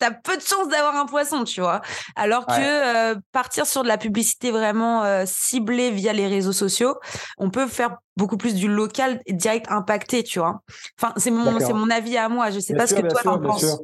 as 0.02 0.12
peu 0.12 0.38
de 0.38 0.42
chances 0.42 0.70
d'avoir 0.70 0.96
un 0.96 1.06
poisson, 1.06 1.44
tu 1.44 1.62
vois. 1.62 1.82
Alors 2.16 2.46
que 2.48 3.14
partir 3.32 3.66
sur 3.66 3.84
de 3.84 3.88
la 3.88 3.98
publicité 3.98 4.52
vraiment 4.52 5.26
ciblée 5.26 5.92
via 5.92 6.14
les 6.14 6.28
réseaux 6.28 6.54
sociaux, 6.54 6.96
on 7.38 7.50
peut 7.50 7.68
faire 7.68 7.98
beaucoup 8.18 8.38
plus 8.38 8.56
du 8.56 8.68
local 8.68 9.22
direct 9.30 9.68
impacté, 9.70 10.24
tu 10.24 10.40
vois. 10.40 10.62
Enfin, 11.00 11.14
c'est 11.18 11.32
mon 11.32 11.60
c'est 11.60 11.74
mon 11.74 11.90
avis 11.90 12.18
à 12.18 12.30
moi, 12.30 12.50
je 12.50 12.60
sais 12.60 12.74
pas 12.74 12.88
ce 12.88 12.96
que 12.96 13.02
toi 13.02 13.22
t'en 13.24 13.40
penses. 13.40 13.82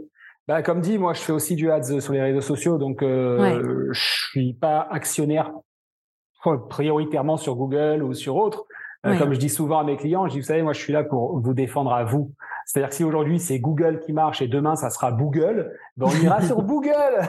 Bah, 0.47 0.63
comme 0.63 0.79
dit, 0.79 0.97
moi, 0.97 1.13
je 1.13 1.21
fais 1.21 1.33
aussi 1.33 1.55
du 1.55 1.69
ads 1.69 1.99
sur 1.99 2.13
les 2.13 2.21
réseaux 2.21 2.41
sociaux, 2.41 2.77
donc 2.77 3.03
euh, 3.03 3.89
je 3.91 4.27
suis 4.29 4.53
pas 4.53 4.88
actionnaire 4.89 5.51
prioritairement 6.69 7.36
sur 7.36 7.55
Google 7.55 8.01
ou 8.01 8.13
sur 8.13 8.38
autre. 8.38 8.65
Euh, 9.05 9.17
comme 9.17 9.33
je 9.33 9.39
dis 9.39 9.50
souvent 9.50 9.79
à 9.79 9.83
mes 9.83 9.98
clients, 9.98 10.25
je 10.27 10.33
dis, 10.33 10.39
vous 10.39 10.45
savez, 10.45 10.62
moi, 10.62 10.74
je 10.74 10.79
suis 10.79 10.93
là 10.93 11.03
pour 11.03 11.39
vous 11.39 11.53
défendre 11.53 11.93
à 11.93 12.03
vous. 12.03 12.33
C'est-à-dire 12.67 12.89
que 12.89 12.95
si 12.95 13.03
aujourd'hui 13.05 13.39
c'est 13.39 13.59
Google 13.59 14.00
qui 14.00 14.12
marche 14.12 14.41
et 14.41 14.50
demain 14.50 14.75
ça 14.75 14.89
sera 14.89 15.13
Google, 15.13 15.74
ben 15.95 16.07
on 16.07 16.24
ira 16.24 16.41
sur 16.41 16.62
Google. 16.63 16.91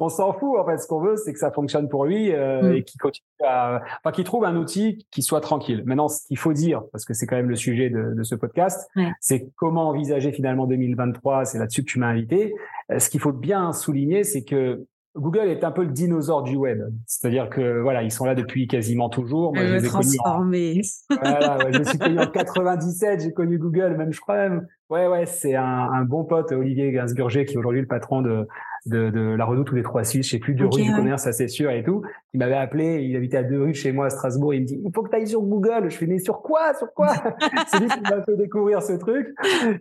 on 0.00 0.10
s'en 0.10 0.34
fout 0.34 0.58
en 0.58 0.66
fait. 0.66 0.76
Ce 0.76 0.86
qu'on 0.86 1.00
veut, 1.00 1.16
c'est 1.16 1.32
que 1.32 1.38
ça 1.38 1.50
fonctionne 1.50 1.88
pour 1.88 2.04
lui 2.04 2.34
euh, 2.34 2.62
mm. 2.62 2.72
et 2.74 2.84
qu'il 2.84 3.00
continue 3.00 3.26
à, 3.42 3.80
enfin, 3.98 4.12
qu'il 4.12 4.24
trouve 4.24 4.44
un 4.44 4.54
outil 4.54 5.06
qui 5.10 5.22
soit 5.22 5.40
tranquille. 5.40 5.82
Maintenant, 5.86 6.08
ce 6.08 6.26
qu'il 6.26 6.36
faut 6.36 6.52
dire, 6.52 6.82
parce 6.92 7.06
que 7.06 7.14
c'est 7.14 7.26
quand 7.26 7.36
même 7.36 7.48
le 7.48 7.56
sujet 7.56 7.88
de, 7.88 8.12
de 8.14 8.22
ce 8.22 8.34
podcast, 8.34 8.86
c'est 9.20 9.48
comment 9.56 9.88
envisager 9.88 10.30
finalement 10.30 10.66
2023. 10.66 11.46
C'est 11.46 11.58
là-dessus 11.58 11.84
que 11.84 11.90
tu 11.90 11.98
m'as 11.98 12.08
invité. 12.08 12.54
Euh, 12.92 12.98
ce 12.98 13.08
qu'il 13.08 13.20
faut 13.20 13.32
bien 13.32 13.72
souligner, 13.72 14.24
c'est 14.24 14.44
que 14.44 14.84
Google 15.18 15.48
est 15.48 15.64
un 15.64 15.70
peu 15.70 15.82
le 15.82 15.90
dinosaure 15.90 16.42
du 16.42 16.56
web. 16.56 16.80
C'est-à-dire 17.06 17.50
que 17.50 17.80
voilà, 17.80 18.02
ils 18.02 18.10
sont 18.10 18.24
là 18.24 18.34
depuis 18.34 18.66
quasiment 18.66 19.08
toujours. 19.08 19.54
Moi, 19.54 19.64
je 19.64 19.78
voilà, 21.10 21.58
je 21.72 21.82
suis 21.82 21.98
connu 21.98 22.18
en 22.18 22.26
97, 22.26 23.22
j'ai 23.22 23.32
connu 23.32 23.58
Google, 23.58 23.96
même 23.96 24.12
je 24.12 24.20
crois 24.20 24.36
même. 24.36 24.66
Ouais, 24.90 25.06
ouais, 25.06 25.26
c'est 25.26 25.54
un, 25.54 25.64
un, 25.92 26.04
bon 26.04 26.24
pote, 26.24 26.50
Olivier 26.52 26.90
Gainsburger, 26.92 27.44
qui 27.44 27.54
est 27.54 27.58
aujourd'hui 27.58 27.82
le 27.82 27.86
patron 27.86 28.22
de, 28.22 28.46
de, 28.86 29.10
de, 29.10 29.20
la 29.20 29.44
Redoute 29.44 29.70
ou 29.70 29.74
les 29.74 29.82
Trois 29.82 30.02
Suisses, 30.02 30.26
je 30.26 30.30
sais 30.32 30.38
plus, 30.38 30.54
du 30.54 30.64
rue 30.64 30.82
du 30.82 30.94
commerce, 30.94 31.24
ça 31.24 31.32
c'est 31.32 31.48
sûr 31.48 31.70
et 31.70 31.82
tout. 31.82 32.02
Il 32.32 32.38
m'avait 32.38 32.56
appelé, 32.56 33.02
il 33.02 33.14
habitait 33.14 33.36
à 33.36 33.42
deux 33.42 33.60
rues 33.60 33.74
chez 33.74 33.92
moi 33.92 34.06
à 34.06 34.10
Strasbourg, 34.10 34.54
il 34.54 34.62
me 34.62 34.66
dit, 34.66 34.80
il 34.82 34.90
faut 34.94 35.02
que 35.02 35.10
tu 35.10 35.16
ailles 35.16 35.26
sur 35.26 35.42
Google. 35.42 35.90
Je 35.90 35.96
fais, 35.96 36.06
mais 36.06 36.18
sur 36.18 36.40
quoi, 36.40 36.72
sur 36.72 36.92
quoi? 36.94 37.08
c'est 37.66 37.80
lui 37.80 37.88
qui 37.88 38.00
m'a 38.00 38.22
fait 38.22 38.36
découvrir 38.36 38.82
ce 38.82 38.94
truc. 38.94 39.28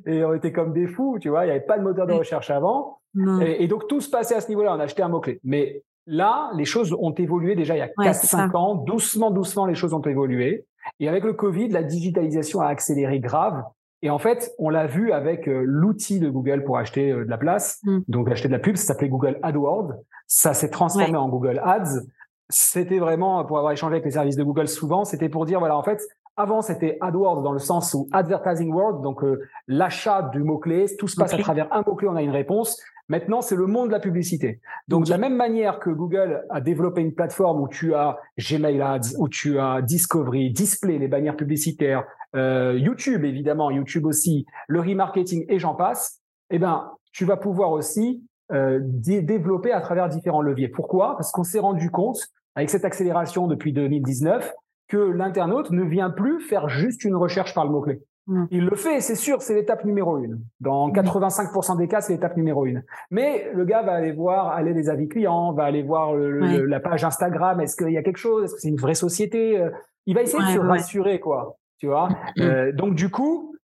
Et 0.05 0.25
on 0.25 0.33
était 0.33 0.51
comme 0.51 0.73
des 0.73 0.87
fous, 0.87 1.17
tu 1.21 1.29
vois, 1.29 1.45
il 1.45 1.47
n'y 1.47 1.51
avait 1.51 1.65
pas 1.65 1.77
de 1.77 1.83
moteur 1.83 2.05
de 2.05 2.13
recherche 2.13 2.49
avant. 2.49 2.99
Et, 3.41 3.67
donc 3.67 3.87
tout 3.87 4.01
se 4.01 4.09
passait 4.09 4.35
à 4.35 4.41
ce 4.41 4.49
niveau-là, 4.49 4.75
on 4.75 4.79
a 4.79 4.83
acheté 4.83 5.03
un 5.03 5.09
mot-clé. 5.09 5.39
Mais 5.43 5.83
là, 6.05 6.51
les 6.55 6.65
choses 6.65 6.93
ont 6.99 7.13
évolué 7.13 7.55
déjà 7.55 7.75
il 7.75 7.79
y 7.79 7.81
a 7.81 7.89
ouais, 7.97 8.09
4-5 8.09 8.55
ans. 8.57 8.75
Doucement, 8.75 9.31
doucement, 9.31 9.65
les 9.65 9.75
choses 9.75 9.93
ont 9.93 10.01
évolué. 10.01 10.65
Et 10.99 11.07
avec 11.07 11.23
le 11.23 11.33
Covid, 11.33 11.69
la 11.69 11.83
digitalisation 11.83 12.59
a 12.61 12.67
accéléré 12.67 13.19
grave. 13.19 13.63
Et 14.01 14.09
en 14.09 14.19
fait, 14.19 14.53
on 14.59 14.69
l'a 14.69 14.85
vu 14.85 15.11
avec 15.11 15.47
euh, 15.47 15.63
l'outil 15.65 16.19
de 16.19 16.29
Google 16.29 16.63
pour 16.63 16.77
acheter 16.77 17.11
euh, 17.11 17.25
de 17.25 17.29
la 17.29 17.37
place, 17.37 17.79
mm. 17.83 17.99
donc 18.07 18.29
acheter 18.29 18.47
de 18.47 18.53
la 18.53 18.59
pub, 18.59 18.75
ça 18.75 18.85
s'appelait 18.85 19.09
Google 19.09 19.39
AdWords. 19.41 19.93
Ça 20.27 20.53
s'est 20.53 20.69
transformé 20.69 21.15
en 21.15 21.29
Google 21.29 21.61
Ads. 21.63 22.01
C'était 22.49 22.99
vraiment, 22.99 23.43
pour 23.45 23.57
avoir 23.57 23.73
échangé 23.73 23.95
avec 23.95 24.05
les 24.05 24.11
services 24.11 24.35
de 24.35 24.43
Google 24.43 24.67
souvent, 24.67 25.03
c'était 25.03 25.29
pour 25.29 25.45
dire, 25.45 25.59
voilà, 25.59 25.77
en 25.77 25.83
fait, 25.83 26.01
avant, 26.35 26.61
c'était 26.61 26.97
AdWords 27.01 27.41
dans 27.41 27.51
le 27.51 27.59
sens 27.59 27.95
où 27.95 28.07
Advertising 28.11 28.71
World, 28.71 29.01
donc 29.01 29.23
euh, 29.23 29.41
l'achat 29.67 30.21
du 30.21 30.43
mot-clé, 30.43 30.85
tout 30.99 31.07
se 31.07 31.15
passe 31.15 31.33
à 31.33 31.37
travers 31.39 31.67
un 31.73 31.81
mot-clé, 31.85 32.07
on 32.07 32.15
a 32.15 32.21
une 32.21 32.31
réponse. 32.31 32.79
Maintenant, 33.09 33.41
c'est 33.41 33.55
le 33.55 33.67
monde 33.67 33.87
de 33.87 33.93
la 33.93 33.99
publicité. 33.99 34.59
Donc, 34.87 35.05
de 35.05 35.09
la 35.09 35.17
même 35.17 35.35
manière 35.35 35.79
que 35.79 35.89
Google 35.89 36.45
a 36.49 36.59
développé 36.59 37.01
une 37.01 37.13
plateforme 37.13 37.61
où 37.61 37.67
tu 37.69 37.93
as 37.93 38.17
Gmail 38.37 38.81
Ads, 38.81 39.15
où 39.17 39.29
tu 39.29 39.59
as 39.59 39.81
Discovery, 39.81 40.51
Display, 40.51 40.97
les 40.97 41.07
bannières 41.07 41.37
publicitaires, 41.37 42.03
euh, 42.35 42.77
YouTube 42.77 43.23
évidemment, 43.23 43.71
YouTube 43.71 44.05
aussi, 44.05 44.45
le 44.67 44.81
remarketing 44.81 45.45
et 45.47 45.59
j'en 45.59 45.75
passe, 45.75 46.21
eh 46.49 46.59
ben, 46.59 46.91
tu 47.13 47.23
vas 47.23 47.37
pouvoir 47.37 47.71
aussi 47.71 48.23
euh, 48.51 48.79
développer 48.81 49.71
à 49.71 49.81
travers 49.81 50.09
différents 50.09 50.41
leviers. 50.41 50.67
Pourquoi? 50.67 51.15
Parce 51.15 51.31
qu'on 51.31 51.43
s'est 51.43 51.59
rendu 51.59 51.89
compte, 51.89 52.19
avec 52.55 52.69
cette 52.69 52.85
accélération 52.85 53.47
depuis 53.47 53.71
2019, 53.71 54.53
que 54.87 54.97
l'internaute 54.97 55.71
ne 55.71 55.83
vient 55.83 56.09
plus 56.09 56.41
faire 56.41 56.69
juste 56.69 57.03
une 57.03 57.15
recherche 57.15 57.53
par 57.53 57.65
le 57.65 57.71
mot-clé. 57.71 58.01
Mm. 58.27 58.45
Il 58.51 58.65
le 58.65 58.75
fait, 58.75 58.99
c'est 58.99 59.15
sûr, 59.15 59.41
c'est 59.41 59.55
l'étape 59.55 59.85
numéro 59.85 60.17
une. 60.17 60.41
Dans 60.59 60.89
85% 60.89 61.77
des 61.77 61.87
cas, 61.87 62.01
c'est 62.01 62.13
l'étape 62.13 62.35
numéro 62.37 62.65
une. 62.65 62.83
Mais 63.09 63.49
le 63.53 63.65
gars 63.65 63.81
va 63.81 63.93
aller 63.93 64.11
voir, 64.11 64.49
aller 64.49 64.73
les 64.73 64.89
avis 64.89 65.07
clients, 65.07 65.53
va 65.53 65.63
aller 65.63 65.83
voir 65.83 66.13
la 66.15 66.79
page 66.79 67.03
Instagram. 67.03 67.59
Est-ce 67.61 67.75
qu'il 67.75 67.91
y 67.91 67.97
a 67.97 68.03
quelque 68.03 68.17
chose? 68.17 68.45
Est-ce 68.45 68.55
que 68.55 68.59
c'est 68.59 68.69
une 68.69 68.77
vraie 68.77 68.93
société? 68.93 69.59
Euh, 69.59 69.69
Il 70.05 70.15
va 70.15 70.21
essayer 70.21 70.43
de 70.43 70.49
se 70.49 70.59
rassurer, 70.59 71.19
quoi. 71.19 71.57
Tu 71.79 71.87
vois? 71.87 72.09
Mm. 72.09 72.41
euh, 72.41 72.71
Donc 72.73 72.95
du 72.95 73.09
coup, 73.09 73.55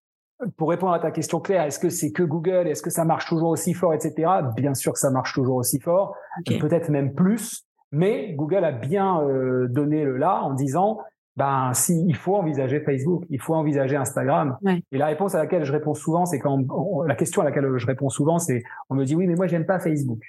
pour 0.58 0.70
répondre 0.70 0.94
à 0.94 1.00
ta 1.00 1.12
question 1.12 1.40
claire, 1.40 1.64
est-ce 1.64 1.80
que 1.80 1.90
c'est 1.90 2.12
que 2.12 2.24
Google? 2.24 2.68
Est-ce 2.68 2.82
que 2.82 2.90
ça 2.90 3.06
marche 3.06 3.28
toujours 3.28 3.50
aussi 3.50 3.74
fort, 3.74 3.94
etc. 3.94 4.30
Bien 4.56 4.74
sûr 4.74 4.94
que 4.94 5.00
ça 5.00 5.12
marche 5.12 5.34
toujours 5.34 5.58
aussi 5.58 5.80
fort, 5.80 6.16
peut-être 6.46 6.90
même 6.90 7.14
plus. 7.14 7.66
Mais 7.92 8.34
Google 8.34 8.66
a 8.66 8.72
bien 8.72 9.22
euh, 9.22 9.68
donné 9.68 10.04
le 10.04 10.18
là 10.18 10.42
en 10.42 10.54
disant 10.54 11.00
ben 11.36 11.74
si 11.74 12.06
il 12.08 12.16
faut 12.16 12.36
envisager 12.36 12.80
Facebook, 12.82 13.24
il 13.30 13.42
faut 13.42 13.56
envisager 13.56 13.96
Instagram. 13.96 14.58
Et 14.92 14.98
la 14.98 15.08
réponse 15.08 15.36
à 15.36 15.40
laquelle 15.40 15.64
je 15.64 15.72
réponds 15.72 15.96
souvent, 15.96 16.26
c'est 16.26 16.40
quand 16.40 16.60
la 17.08 17.16
question 17.16 17.42
à 17.42 17.46
laquelle 17.46 17.70
je 17.76 17.88
réponds 17.88 18.10
souvent, 18.10 18.40
c'est 18.40 18.64
on 18.90 18.96
me 18.96 19.04
dit 19.04 19.16
oui 19.16 19.28
mais 19.28 19.36
moi 19.36 19.48
j'aime 19.48 19.66
pas 19.66 19.80
Facebook. 19.80 20.22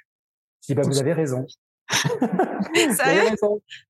Je 0.63 0.73
dis 0.73 0.75
bah 0.75 0.83
vous 0.85 0.99
avez 0.99 1.13
raison. 1.13 1.47
Sérieux? 1.91 3.37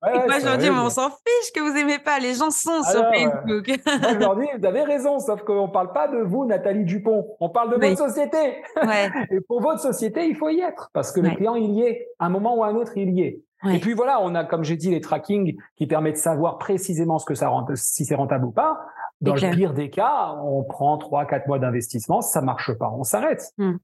Moi 0.03 0.39
je 0.41 0.45
leur 0.45 0.59
dis 0.59 0.69
mais 0.69 0.79
on 0.79 0.91
s'en 0.91 1.09
fiche 1.11 1.53
que 1.55 1.61
vous 1.61 1.77
aimez 1.77 2.01
pas, 2.01 2.19
les 2.19 2.35
gens 2.35 2.51
sont 2.51 2.83
sur 2.83 3.05
Facebook. 3.13 3.69
moi 3.87 4.13
je 4.13 4.19
leur 4.19 4.37
dis 4.37 4.47
vous 4.59 4.67
avez 4.67 4.83
raison, 4.83 5.21
sauf 5.21 5.43
qu'on 5.43 5.69
parle 5.69 5.93
pas 5.93 6.09
de 6.09 6.19
vous 6.19 6.45
Nathalie 6.45 6.85
Dupont, 6.85 7.37
on 7.39 7.51
parle 7.51 7.71
de 7.71 7.87
votre 7.87 7.97
société. 7.97 8.63
Et 9.31 9.41
pour 9.47 9.61
votre 9.61 9.81
société 9.81 10.27
il 10.27 10.35
faut 10.35 10.49
y 10.49 10.61
être 10.61 10.91
parce 10.93 11.13
que 11.13 11.21
le 11.21 11.31
client 11.31 11.55
il 11.55 11.71
y 11.71 11.83
est, 11.83 12.09
à 12.19 12.27
un 12.27 12.31
moment 12.31 12.57
ou 12.57 12.65
à 12.65 12.69
un 12.69 12.75
autre 12.75 12.97
il 12.97 13.11
y 13.11 13.23
est. 13.23 13.41
Et 13.71 13.79
puis 13.79 13.95
voilà, 13.95 14.21
on 14.21 14.35
a, 14.35 14.45
comme 14.45 14.65
j'ai 14.65 14.77
dit, 14.77 14.91
les 14.91 15.01
tracking 15.01 15.57
qui 15.77 15.87
permettent 15.87 16.17
de 16.17 16.21
savoir 16.21 16.59
précisément 16.59 17.19
ce 17.19 17.25
que 17.25 17.35
ça 17.35 17.49
rente, 17.49 17.75
si 17.77 18.05
c'est 18.05 18.15
rentable 18.15 18.47
ou 18.47 18.51
pas. 18.51 18.81
Dans 19.21 19.35
le 19.35 19.55
pire 19.55 19.73
des 19.73 19.91
cas, 19.91 20.35
on 20.43 20.65
prend 20.65 20.99
trois, 20.99 21.25
quatre 21.25 21.47
mois 21.47 21.59
d'investissement, 21.59 22.21
ça 22.21 22.43
marche 22.43 22.73
pas, 22.75 22.91
on 22.91 23.05
s'arrête. 23.05 23.53
Mmh. 23.59 23.75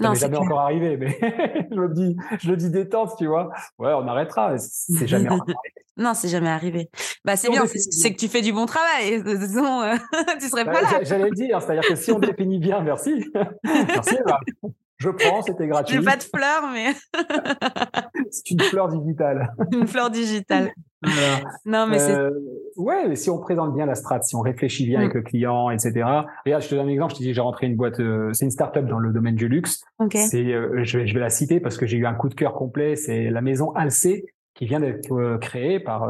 Ça 0.00 0.10
n'est 0.10 0.16
jamais 0.16 0.36
encore 0.38 0.60
arrivé, 0.60 0.96
mais 0.96 1.18
je 1.70 1.80
le 1.80 1.88
dis, 1.88 2.16
je 2.38 2.50
le 2.50 2.56
dis 2.56 2.70
détente, 2.70 3.16
tu 3.18 3.26
vois. 3.26 3.50
Ouais, 3.78 3.92
on 3.92 4.06
arrêtera. 4.08 4.56
C'est 4.58 5.06
jamais 5.06 5.28
arrivé. 5.28 5.54
Non, 5.96 6.14
c'est 6.14 6.28
jamais 6.28 6.48
arrivé. 6.48 6.88
Bah, 7.24 7.36
c'est 7.36 7.50
bien, 7.50 7.64
c'est 7.66 8.12
que 8.12 8.18
tu 8.18 8.28
fais 8.28 8.40
du 8.40 8.52
bon 8.52 8.64
travail. 8.64 9.22
Sinon, 9.46 9.82
euh, 9.82 9.94
tu 10.40 10.48
serais 10.48 10.64
pas 10.64 10.72
bah, 10.72 10.80
là. 10.82 11.02
J'allais 11.02 11.28
le 11.28 11.34
dire, 11.34 11.60
c'est-à-dire 11.60 11.86
que 11.86 11.94
si 11.94 12.10
on 12.12 12.18
définit 12.18 12.58
bien, 12.58 12.80
merci. 12.80 13.30
merci, 13.64 14.16
je 15.00 15.08
prends, 15.08 15.40
c'était 15.40 15.66
gratuit. 15.66 15.96
J'ai 15.98 16.04
pas 16.04 16.16
de 16.16 16.22
fleurs, 16.22 16.70
mais. 16.72 16.92
c'est 18.30 18.50
une 18.50 18.60
fleur 18.60 18.88
digitale. 18.88 19.54
une 19.72 19.86
fleur 19.86 20.10
digitale. 20.10 20.72
Non, 21.64 21.86
mais 21.86 21.98
c'est. 21.98 22.14
Euh, 22.14 22.30
ouais, 22.76 23.08
mais 23.08 23.16
si 23.16 23.30
on 23.30 23.38
présente 23.38 23.74
bien 23.74 23.86
la 23.86 23.94
strat, 23.94 24.20
si 24.20 24.36
on 24.36 24.40
réfléchit 24.40 24.84
bien 24.84 25.00
avec 25.00 25.14
mm. 25.14 25.18
le 25.18 25.22
client, 25.22 25.70
etc. 25.70 25.92
Regarde, 26.44 26.62
je 26.62 26.68
te 26.68 26.74
donne 26.74 26.86
un 26.86 26.90
exemple. 26.90 27.14
Je 27.14 27.18
te 27.18 27.22
dis, 27.22 27.32
j'ai 27.32 27.40
rentré 27.40 27.66
une 27.66 27.76
boîte. 27.76 27.98
Euh, 27.98 28.30
c'est 28.34 28.44
une 28.44 28.50
startup 28.50 28.84
dans 28.86 28.98
le 28.98 29.10
domaine 29.10 29.36
du 29.36 29.48
luxe. 29.48 29.82
C'est, 30.10 30.44
euh, 30.44 30.84
je, 30.84 30.98
vais, 30.98 31.06
je 31.06 31.14
vais 31.14 31.20
la 31.20 31.30
citer 31.30 31.60
parce 31.60 31.78
que 31.78 31.86
j'ai 31.86 31.96
eu 31.96 32.04
un 32.04 32.14
coup 32.14 32.28
de 32.28 32.34
cœur 32.34 32.52
complet. 32.52 32.94
C'est 32.94 33.30
la 33.30 33.40
maison 33.40 33.72
Alcé 33.72 34.26
qui 34.54 34.66
vient 34.66 34.80
d'être 34.80 35.38
créée 35.38 35.80
par 35.80 36.06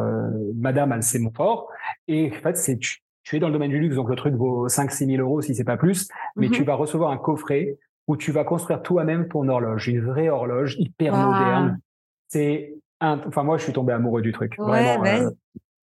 Madame 0.57 0.91
Alcé 0.91 1.21
Montfort. 1.21 1.69
Et 2.09 2.33
en 2.37 2.43
fait, 2.43 2.57
c'est 2.57 2.79
tu, 2.79 3.37
es 3.37 3.39
dans 3.39 3.47
le 3.47 3.53
domaine 3.53 3.71
du 3.71 3.79
luxe, 3.79 3.95
donc 3.95 4.09
le 4.09 4.17
truc 4.17 4.35
vaut 4.35 4.67
5-6 4.67 5.07
000 5.07 5.23
euros 5.23 5.41
si 5.41 5.55
c'est 5.55 5.63
pas 5.63 5.77
plus, 5.77 6.09
mais 6.35 6.49
tu 6.49 6.65
vas 6.65 6.75
recevoir 6.75 7.13
un 7.13 7.19
coffret 7.19 7.79
où 8.07 8.17
tu 8.17 8.33
vas 8.33 8.45
construire 8.45 8.83
toi-même 8.83 9.29
ton 9.29 9.49
horloge, 9.49 9.89
une 9.89 10.05
vraie 10.05 10.29
horloge 10.29 10.77
hyper 10.79 11.15
moderne. 11.15 11.81
C'est 12.29 12.75
enfin 13.01 13.43
moi 13.43 13.57
je 13.57 13.65
suis 13.65 13.73
tombé 13.73 13.93
amoureux 13.93 14.23
du 14.23 14.33
truc. 14.33 14.55
Ouais, 14.59 14.99
ben, 14.99 15.27
euh, 15.27 15.31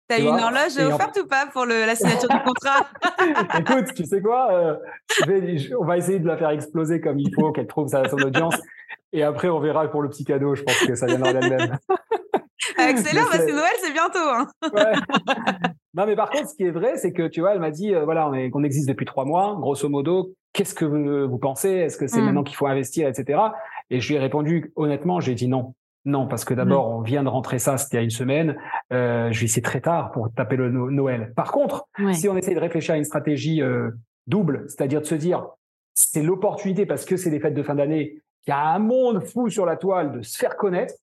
T'as 0.08 0.20
eu 0.20 0.24
une 0.24 0.40
horloge 0.40 0.78
offerte 0.78 1.20
ou 1.22 1.28
pas 1.28 1.48
pour 1.48 1.66
le, 1.66 1.86
la 1.86 1.96
signature 1.96 2.30
du 2.30 2.40
contrat? 2.40 2.88
Écoute, 3.60 3.94
tu 3.94 4.06
sais 4.06 4.22
quoi 4.22 4.54
euh, 4.54 4.78
On 5.78 5.84
va 5.84 5.98
essayer 5.98 6.20
de 6.20 6.28
la 6.28 6.38
faire 6.38 6.50
exploser 6.50 7.02
comme 7.02 7.20
il 7.20 7.34
faut, 7.34 7.52
qu'elle 7.52 7.68
trouve 7.68 7.90
sa, 7.90 8.08
son 8.08 8.18
audience. 8.18 8.56
Et 9.12 9.24
après, 9.24 9.50
on 9.50 9.60
verra 9.60 9.86
pour 9.90 10.02
le 10.02 10.10
petit 10.10 10.24
cadeau. 10.24 10.56
Je 10.56 10.64
pense 10.64 10.80
que 10.80 10.96
ça 10.96 11.08
viendra 11.08 11.34
d'elle-même. 11.34 11.78
Excellent, 12.80 13.26
parce 13.30 13.46
que 13.46 13.52
Noël, 13.52 13.74
c'est 13.82 13.92
bientôt. 13.92 14.20
Hein. 14.20 14.48
ouais. 14.74 14.94
Non, 15.94 16.06
mais 16.06 16.16
par 16.16 16.30
contre, 16.30 16.50
ce 16.50 16.56
qui 16.56 16.64
est 16.64 16.72
vrai, 16.72 16.98
c'est 16.98 17.12
que 17.12 17.28
tu 17.28 17.42
vois, 17.42 17.54
elle 17.54 17.60
m'a 17.60 17.72
dit, 17.72 17.94
euh, 17.94 18.06
voilà, 18.06 18.30
on, 18.30 18.50
on, 18.54 18.64
existe 18.64 18.88
depuis 18.88 19.06
trois 19.06 19.26
mois, 19.26 19.58
grosso 19.60 19.90
modo. 19.90 20.34
Qu'est-ce 20.58 20.74
que 20.74 20.86
vous, 20.86 21.30
vous 21.30 21.38
pensez? 21.38 21.70
Est-ce 21.70 21.98
que 21.98 22.08
c'est 22.08 22.20
mmh. 22.20 22.26
maintenant 22.26 22.44
qu'il 22.44 22.56
faut 22.56 22.66
investir, 22.66 23.08
etc. 23.08 23.40
Et 23.92 24.00
je 24.00 24.08
lui 24.08 24.16
ai 24.16 24.20
répondu 24.20 24.74
honnêtement, 24.76 25.20
j'ai 25.20 25.36
dit 25.36 25.48
non. 25.48 25.76
Non, 26.04 26.26
parce 26.26 26.46
que 26.46 26.56
d'abord, 26.56 26.90
on 26.90 27.02
vient 27.02 27.22
de 27.22 27.30
rentrer 27.30 27.60
ça, 27.60 27.78
c'était 27.78 27.98
il 27.98 28.00
y 28.00 28.02
a 28.02 28.04
une 28.04 28.10
semaine. 28.10 28.58
Euh, 28.92 29.32
je 29.32 29.46
c'est 29.46 29.62
très 29.62 29.82
tard 29.82 30.10
pour 30.12 30.34
taper 30.34 30.56
le 30.56 30.72
Noël. 30.72 31.32
Par 31.36 31.52
contre, 31.52 31.86
si 32.14 32.28
on 32.28 32.36
essaie 32.36 32.56
de 32.56 32.60
réfléchir 32.60 32.96
à 32.96 32.98
une 32.98 33.04
stratégie 33.04 33.62
euh, 33.62 33.92
double, 34.26 34.66
c'est-à-dire 34.68 35.02
de 35.02 35.06
se 35.06 35.14
dire, 35.14 35.46
c'est 35.94 36.24
l'opportunité 36.24 36.88
parce 36.88 37.06
que 37.06 37.18
c'est 37.18 37.30
les 37.30 37.40
fêtes 37.40 37.54
de 37.54 37.62
fin 37.62 37.76
d'année, 37.76 38.24
qu'il 38.42 38.52
y 38.52 38.58
a 38.58 38.68
un 38.68 38.80
monde 38.80 39.24
fou 39.24 39.52
sur 39.52 39.68
la 39.68 39.76
toile 39.76 40.12
de 40.12 40.22
se 40.24 40.40
faire 40.40 40.58
connaître, 40.58 40.96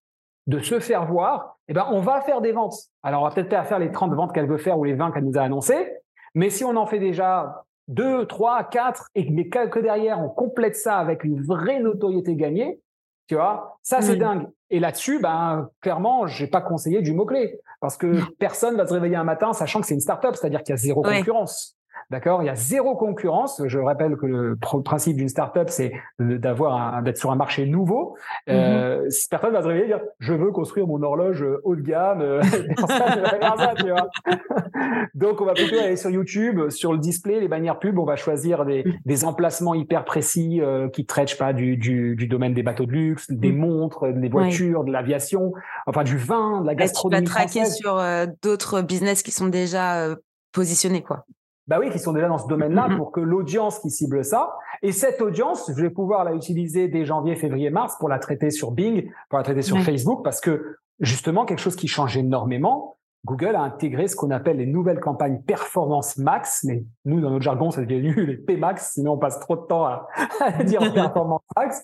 de 0.48 0.58
se 0.58 0.80
faire 0.80 1.06
voir, 1.06 1.58
eh 1.68 1.74
ben, 1.74 1.86
on 1.92 2.00
va 2.00 2.20
faire 2.22 2.40
des 2.40 2.50
ventes. 2.50 2.74
Alors, 3.04 3.22
on 3.22 3.28
va 3.28 3.30
peut-être 3.30 3.50
pas 3.50 3.62
faire 3.62 3.78
les 3.78 3.92
30 3.92 4.14
ventes 4.14 4.34
qu'elle 4.34 4.48
veut 4.48 4.58
faire 4.58 4.80
ou 4.80 4.84
les 4.84 4.94
20 4.94 5.12
qu'elle 5.12 5.24
nous 5.24 5.38
a 5.38 5.42
annoncées, 5.42 5.92
mais 6.34 6.50
si 6.50 6.64
on 6.64 6.74
en 6.74 6.86
fait 6.86 6.98
déjà 6.98 7.64
deux, 7.88 8.26
trois, 8.26 8.64
quatre, 8.64 9.10
et 9.14 9.26
que 9.26 9.78
derrière, 9.78 10.20
on 10.20 10.28
complète 10.28 10.76
ça 10.76 10.98
avec 10.98 11.24
une 11.24 11.42
vraie 11.42 11.80
notoriété 11.80 12.34
gagnée, 12.34 12.80
tu 13.26 13.36
vois, 13.36 13.78
ça, 13.82 14.02
c'est 14.02 14.16
dingue. 14.16 14.46
Et 14.70 14.80
là-dessus, 14.80 15.18
ben, 15.20 15.70
clairement, 15.80 16.26
j'ai 16.26 16.46
pas 16.46 16.60
conseillé 16.60 17.00
du 17.00 17.12
mot-clé. 17.12 17.60
Parce 17.80 17.96
que 17.96 18.18
personne 18.38 18.76
va 18.76 18.86
se 18.86 18.92
réveiller 18.92 19.16
un 19.16 19.24
matin 19.24 19.52
sachant 19.52 19.80
que 19.80 19.86
c'est 19.86 19.94
une 19.94 20.00
start-up, 20.00 20.34
c'est-à-dire 20.34 20.62
qu'il 20.62 20.72
y 20.72 20.74
a 20.74 20.76
zéro 20.76 21.02
concurrence. 21.02 21.76
D'accord? 22.14 22.44
Il 22.44 22.46
y 22.46 22.48
a 22.48 22.54
zéro 22.54 22.94
concurrence. 22.94 23.60
Je 23.66 23.78
rappelle 23.80 24.16
que 24.16 24.26
le 24.26 24.56
principe 24.84 25.16
d'une 25.16 25.28
startup, 25.28 25.68
c'est 25.68 25.92
d'avoir 26.20 27.02
d'être 27.02 27.18
sur 27.18 27.32
un 27.32 27.34
marché 27.34 27.66
nouveau. 27.66 28.16
Mm-hmm. 28.46 28.52
Euh, 28.52 29.08
personne 29.28 29.52
va 29.52 29.62
se 29.62 29.66
réveiller 29.66 29.86
et 29.86 29.88
dire 29.88 30.00
je 30.20 30.32
veux 30.32 30.52
construire 30.52 30.86
mon 30.86 31.02
horloge 31.02 31.44
haut 31.64 31.74
de 31.74 31.80
gamme. 31.80 32.20
Euh, 32.20 32.40
Donc 35.14 35.40
on 35.40 35.44
va 35.44 35.54
plutôt 35.54 35.76
aller 35.76 35.96
sur 35.96 36.10
YouTube, 36.10 36.70
sur 36.70 36.92
le 36.92 36.98
display, 36.98 37.40
les 37.40 37.48
bannières 37.48 37.80
pub. 37.80 37.98
On 37.98 38.04
va 38.04 38.14
choisir 38.14 38.64
des, 38.64 38.84
mm. 38.84 38.92
des 39.04 39.24
emplacements 39.24 39.74
hyper 39.74 40.04
précis 40.04 40.60
euh, 40.60 40.88
qui 40.88 41.04
traitent 41.04 41.36
pas 41.36 41.52
du, 41.52 41.76
du, 41.76 42.14
du, 42.14 42.28
domaine 42.28 42.54
des 42.54 42.62
bateaux 42.62 42.86
de 42.86 42.92
luxe, 42.92 43.28
des 43.28 43.50
mm. 43.50 43.56
montres, 43.56 44.12
des 44.12 44.28
voitures, 44.28 44.84
de 44.84 44.92
l'aviation, 44.92 45.52
enfin 45.86 46.04
du 46.04 46.16
vin, 46.16 46.60
de 46.60 46.66
la 46.66 46.76
gastronomie. 46.76 47.24
tu 47.24 47.32
vas 47.32 47.40
traquer 47.40 47.64
sur 47.64 47.98
euh, 47.98 48.26
d'autres 48.42 48.82
business 48.82 49.22
qui 49.22 49.32
sont 49.32 49.48
déjà 49.48 50.04
euh, 50.04 50.16
positionnés 50.52 51.02
quoi 51.02 51.24
bah 51.66 51.78
oui, 51.80 51.90
qui 51.90 51.98
sont 51.98 52.12
déjà 52.12 52.28
dans 52.28 52.38
ce 52.38 52.46
domaine-là 52.46 52.88
mm-hmm. 52.88 52.96
pour 52.96 53.12
que 53.12 53.20
l'audience 53.20 53.78
qui 53.78 53.90
cible 53.90 54.24
ça, 54.24 54.54
et 54.82 54.92
cette 54.92 55.22
audience, 55.22 55.70
je 55.74 55.82
vais 55.82 55.90
pouvoir 55.90 56.24
la 56.24 56.34
utiliser 56.34 56.88
dès 56.88 57.04
janvier, 57.04 57.36
février, 57.36 57.70
mars 57.70 57.96
pour 57.98 58.08
la 58.08 58.18
traiter 58.18 58.50
sur 58.50 58.70
Bing, 58.70 59.10
pour 59.30 59.38
la 59.38 59.44
traiter 59.44 59.62
sur 59.62 59.78
Facebook, 59.80 60.22
parce 60.22 60.40
que 60.40 60.76
justement, 61.00 61.44
quelque 61.44 61.60
chose 61.60 61.76
qui 61.76 61.88
change 61.88 62.16
énormément, 62.16 62.98
Google 63.24 63.56
a 63.56 63.62
intégré 63.62 64.06
ce 64.06 64.16
qu'on 64.16 64.30
appelle 64.30 64.58
les 64.58 64.66
nouvelles 64.66 65.00
campagnes 65.00 65.40
performance 65.40 66.18
max, 66.18 66.64
mais 66.64 66.84
nous, 67.06 67.20
dans 67.20 67.30
notre 67.30 67.42
jargon, 67.42 67.70
ça 67.70 67.80
devient 67.80 68.14
les 68.14 68.36
P-max, 68.36 68.92
sinon 68.92 69.12
on 69.12 69.18
passe 69.18 69.40
trop 69.40 69.56
de 69.56 69.62
temps 69.62 69.86
à, 69.86 70.06
dire 70.64 70.92
performance 70.92 71.40
max, 71.56 71.82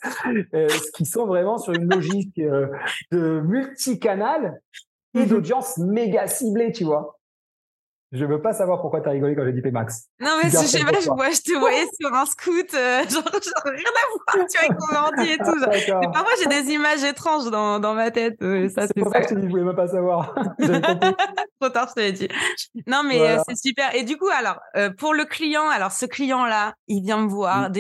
euh, 0.55 0.69
qui 0.95 1.07
sont 1.07 1.27
vraiment 1.27 1.57
sur 1.57 1.73
une 1.73 1.89
logique 1.89 2.39
euh, 2.39 2.69
de 3.11 3.41
multicanal 3.41 4.61
et 5.15 5.21
mm-hmm. 5.21 5.29
d'audience 5.29 5.79
méga 5.79 6.27
ciblée, 6.27 6.73
tu 6.73 6.85
vois. 6.85 7.20
Je 8.13 8.25
veux 8.25 8.43
pas 8.43 8.53
savoir 8.53 8.81
pourquoi 8.81 9.01
tu 9.01 9.09
as 9.09 9.13
rigolé 9.13 9.37
quand 9.37 9.45
j'ai 9.45 9.53
dit 9.53 9.63
P-Max. 9.63 10.09
Non, 10.19 10.31
mais 10.43 10.51
je 10.51 10.57
sais 10.57 10.81
pas, 10.81 10.91
je, 10.95 11.05
je, 11.05 11.43
te 11.43 11.57
voyais 11.57 11.87
sur 12.01 12.13
un 12.13 12.27
scoot, 12.27 12.75
euh, 12.75 13.03
genre, 13.09 13.23
genre, 13.23 13.65
rien 13.65 13.85
à 13.87 14.35
voir, 14.35 14.49
tu 14.49 14.59
vois, 14.59 14.67
avec 14.67 14.79
ton 14.79 14.97
ordi 14.97 15.33
et 15.33 15.39
tout. 15.39 15.87
Genre. 15.87 16.01
Mais 16.01 16.09
parfois, 16.13 16.33
j'ai 16.43 16.49
des 16.49 16.73
images 16.73 17.05
étranges 17.05 17.49
dans, 17.53 17.79
dans 17.79 17.95
ma 17.95 18.11
tête. 18.11 18.35
Euh, 18.43 18.69
ça, 18.69 18.89
c'est 18.89 19.01
pour 19.01 19.13
ça 19.13 19.21
que 19.21 19.29
je 19.29 19.35
te 19.35 19.39
dis, 19.39 19.47
je 19.47 19.51
voulais 19.51 19.63
même 19.63 19.77
pas 19.77 19.87
savoir. 19.87 20.35
Trop 21.61 21.71
tard, 21.71 21.89
je 21.91 21.95
te 21.95 22.01
l'ai 22.01 22.13
dit. 22.13 22.29
Non, 22.89 23.05
mais 23.05 23.21
euh, 23.21 23.39
c'est 23.49 23.57
super. 23.57 23.95
Et 23.95 24.03
du 24.03 24.17
coup, 24.17 24.29
alors, 24.37 24.59
euh, 24.77 24.91
pour 24.91 25.15
le 25.15 25.25
client, 25.25 25.69
alors, 25.69 25.93
ce 25.93 26.07
client-là, 26.07 26.75
il 26.89 27.03
vient 27.03 27.19
me 27.19 27.29
voir. 27.29 27.71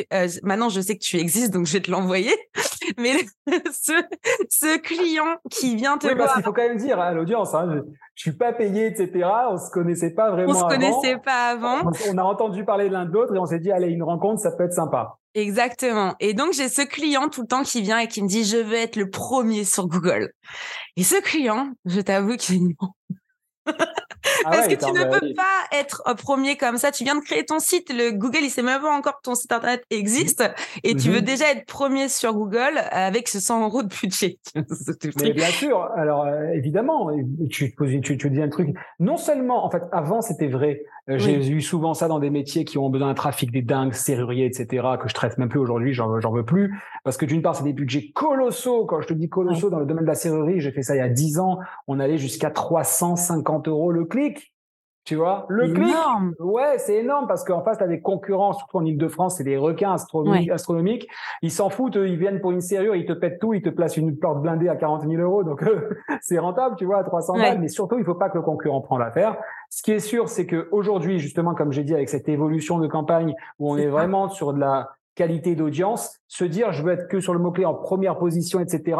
Maintenant, 0.44 0.68
je 0.68 0.80
sais 0.80 0.94
que 0.96 1.02
tu 1.02 1.16
existes, 1.16 1.52
donc 1.52 1.66
je 1.66 1.72
vais 1.72 1.80
te 1.80 1.90
l'envoyer. 1.90 2.36
Mais 2.98 3.14
ce, 3.72 3.92
ce 4.48 4.78
client 4.78 5.36
qui 5.50 5.76
vient 5.76 5.98
te 5.98 6.06
oui, 6.06 6.14
voir. 6.14 6.26
Parce 6.26 6.36
qu'il 6.36 6.44
faut 6.44 6.52
quand 6.52 6.62
même 6.62 6.76
dire 6.76 7.00
à 7.00 7.12
l'audience, 7.12 7.54
hein, 7.54 7.68
je, 7.72 7.78
je 8.14 8.22
suis 8.22 8.36
pas 8.36 8.52
payé, 8.52 8.86
etc. 8.86 9.28
On 9.50 9.56
se 9.56 9.70
connaissait 9.70 10.10
pas 10.10 10.30
vraiment. 10.30 10.52
On 10.52 10.54
se 10.54 10.64
connaissait 10.64 11.18
pas 11.18 11.50
avant. 11.50 11.90
On, 12.10 12.18
a 12.18 12.22
entendu 12.22 12.64
parler 12.64 12.88
l'un 12.88 13.06
de 13.06 13.12
l'autre 13.12 13.34
et 13.34 13.38
on 13.38 13.46
s'est 13.46 13.58
dit 13.58 13.72
allez 13.72 13.88
une 13.88 14.02
rencontre, 14.02 14.40
ça 14.40 14.52
peut 14.52 14.64
être 14.64 14.74
sympa. 14.74 15.16
Exactement. 15.34 16.14
Et 16.20 16.34
donc 16.34 16.52
j'ai 16.52 16.68
ce 16.68 16.82
client 16.82 17.28
tout 17.28 17.42
le 17.42 17.46
temps 17.46 17.62
qui 17.62 17.82
vient 17.82 17.98
et 17.98 18.08
qui 18.08 18.22
me 18.22 18.28
dit 18.28 18.44
je 18.44 18.56
veux 18.56 18.74
être 18.74 18.96
le 18.96 19.10
premier 19.10 19.64
sur 19.64 19.86
Google. 19.86 20.32
Et 20.96 21.04
ce 21.04 21.20
client, 21.20 21.70
je 21.84 22.00
t'avoue 22.00 22.36
qu'il 22.36 22.74
ah 23.66 24.50
Parce 24.50 24.68
que 24.68 24.74
tu 24.74 24.92
ne 24.92 25.04
peux 25.04 25.34
pas 25.34 25.78
être 25.78 26.02
premier 26.16 26.56
comme 26.56 26.76
ça. 26.76 26.90
Tu 26.90 27.04
viens 27.04 27.14
de 27.14 27.20
créer 27.20 27.44
ton 27.44 27.58
site. 27.58 27.92
Le 27.92 28.10
Google, 28.12 28.40
il 28.42 28.50
sait 28.50 28.62
même 28.62 28.80
pas 28.80 28.90
encore 28.90 29.16
que 29.16 29.22
ton 29.22 29.34
site 29.34 29.52
internet 29.52 29.84
existe. 29.90 30.44
Et 30.82 30.94
tu 30.94 31.10
veux 31.10 31.18
mhm. 31.18 31.24
déjà 31.24 31.50
être 31.50 31.66
premier 31.66 32.08
sur 32.08 32.34
Google 32.34 32.80
avec 32.90 33.28
ce 33.28 33.40
100 33.40 33.64
euros 33.64 33.82
de 33.82 33.88
budget. 33.88 34.38
Mais 35.22 35.32
bien 35.32 35.46
sûr. 35.46 35.82
Alors, 35.96 36.24
euh, 36.24 36.48
évidemment, 36.54 37.10
tu, 37.50 37.74
tu, 37.74 38.18
tu, 38.18 38.30
dis 38.30 38.42
un 38.42 38.48
truc. 38.48 38.74
Non 38.98 39.16
seulement, 39.16 39.64
en 39.64 39.70
fait, 39.70 39.82
avant, 39.92 40.20
c'était 40.20 40.48
vrai. 40.48 40.82
Euh, 41.10 41.18
j'ai 41.18 41.48
eu 41.48 41.60
souvent 41.60 41.94
ça 41.94 42.08
dans 42.08 42.20
des 42.20 42.30
métiers 42.30 42.64
qui 42.64 42.78
ont 42.78 42.88
besoin 42.88 43.08
d'un 43.08 43.14
trafic 43.14 43.50
des 43.50 43.62
dingues, 43.62 43.92
serruriers, 43.94 44.46
etc., 44.46 44.86
que 45.00 45.08
je 45.08 45.14
traite 45.14 45.38
même 45.38 45.48
plus 45.48 45.58
aujourd'hui, 45.58 45.92
j'en 45.92 46.08
veux 46.32 46.44
plus. 46.44 46.80
Parce 47.04 47.16
que 47.16 47.26
d'une 47.26 47.42
part, 47.42 47.56
c'est 47.56 47.64
des 47.64 47.72
budgets 47.72 48.10
colossaux. 48.12 48.84
Quand 48.86 49.00
je 49.00 49.08
te 49.08 49.14
dis 49.14 49.28
colossaux 49.28 49.70
dans 49.70 49.80
le 49.80 49.86
domaine 49.86 50.04
de 50.04 50.08
la 50.10 50.14
serrurerie, 50.14 50.60
j'ai 50.60 50.70
fait 50.70 50.82
ça 50.82 50.94
il 50.94 50.98
y 50.98 51.02
a 51.02 51.08
10 51.08 51.40
ans, 51.40 51.58
on 51.88 51.98
allait 51.98 52.18
jusqu'à 52.18 52.50
350 52.50 53.68
euros 53.68 53.90
le 53.90 54.04
clic. 54.04 54.54
Tu 55.04 55.16
vois, 55.16 55.46
le 55.48 55.72
clic, 55.72 55.94
ouais, 56.40 56.78
c'est 56.78 56.96
énorme 56.96 57.26
parce 57.26 57.42
qu'en 57.42 57.62
face, 57.62 57.78
tu 57.78 57.84
as 57.84 57.88
des 57.88 58.00
concurrents, 58.00 58.52
surtout 58.52 58.76
en 58.76 58.84
Ile-de-France, 58.84 59.38
c'est 59.38 59.44
des 59.44 59.56
requins 59.56 59.92
astronomiques. 59.92 61.08
Ils 61.42 61.50
s'en 61.50 61.70
foutent, 61.70 61.96
ils 61.96 62.18
viennent 62.18 62.40
pour 62.40 62.52
une 62.52 62.60
serrure, 62.60 62.94
ils 62.94 63.06
te 63.06 63.14
pètent 63.14 63.40
tout, 63.40 63.54
ils 63.54 63.62
te 63.62 63.70
placent 63.70 63.96
une 63.96 64.18
porte 64.18 64.42
blindée 64.42 64.68
à 64.68 64.76
40 64.76 65.08
000 65.08 65.14
euros. 65.22 65.42
Donc, 65.42 65.64
c'est 66.20 66.38
rentable, 66.38 66.76
tu 66.76 66.84
vois, 66.84 66.98
à 66.98 67.04
300 67.04 67.38
balles. 67.38 67.60
Mais 67.60 67.68
surtout, 67.68 67.98
il 67.98 68.04
faut 68.04 68.14
pas 68.14 68.28
que 68.28 68.36
le 68.36 68.42
concurrent 68.42 68.82
prenne 68.82 68.98
l'affaire. 68.98 69.36
Ce 69.70 69.82
qui 69.82 69.92
est 69.92 70.00
sûr, 70.00 70.28
c'est 70.28 70.46
que 70.46 70.68
aujourd'hui, 70.70 71.18
justement, 71.18 71.54
comme 71.54 71.72
j'ai 71.72 71.84
dit, 71.84 71.94
avec 71.94 72.08
cette 72.08 72.28
évolution 72.28 72.78
de 72.78 72.86
campagne 72.86 73.34
où 73.58 73.72
on 73.72 73.76
est, 73.78 73.86
vraiment 73.86 74.28
sur 74.28 74.52
de 74.52 74.60
la 74.60 74.90
qualité 75.14 75.54
d'audience, 75.54 76.20
se 76.28 76.44
dire, 76.44 76.72
je 76.72 76.82
veux 76.82 76.92
être 76.92 77.08
que 77.08 77.20
sur 77.20 77.32
le 77.32 77.40
mot-clé 77.40 77.64
en 77.64 77.74
première 77.74 78.18
position, 78.18 78.60
etc. 78.60 78.98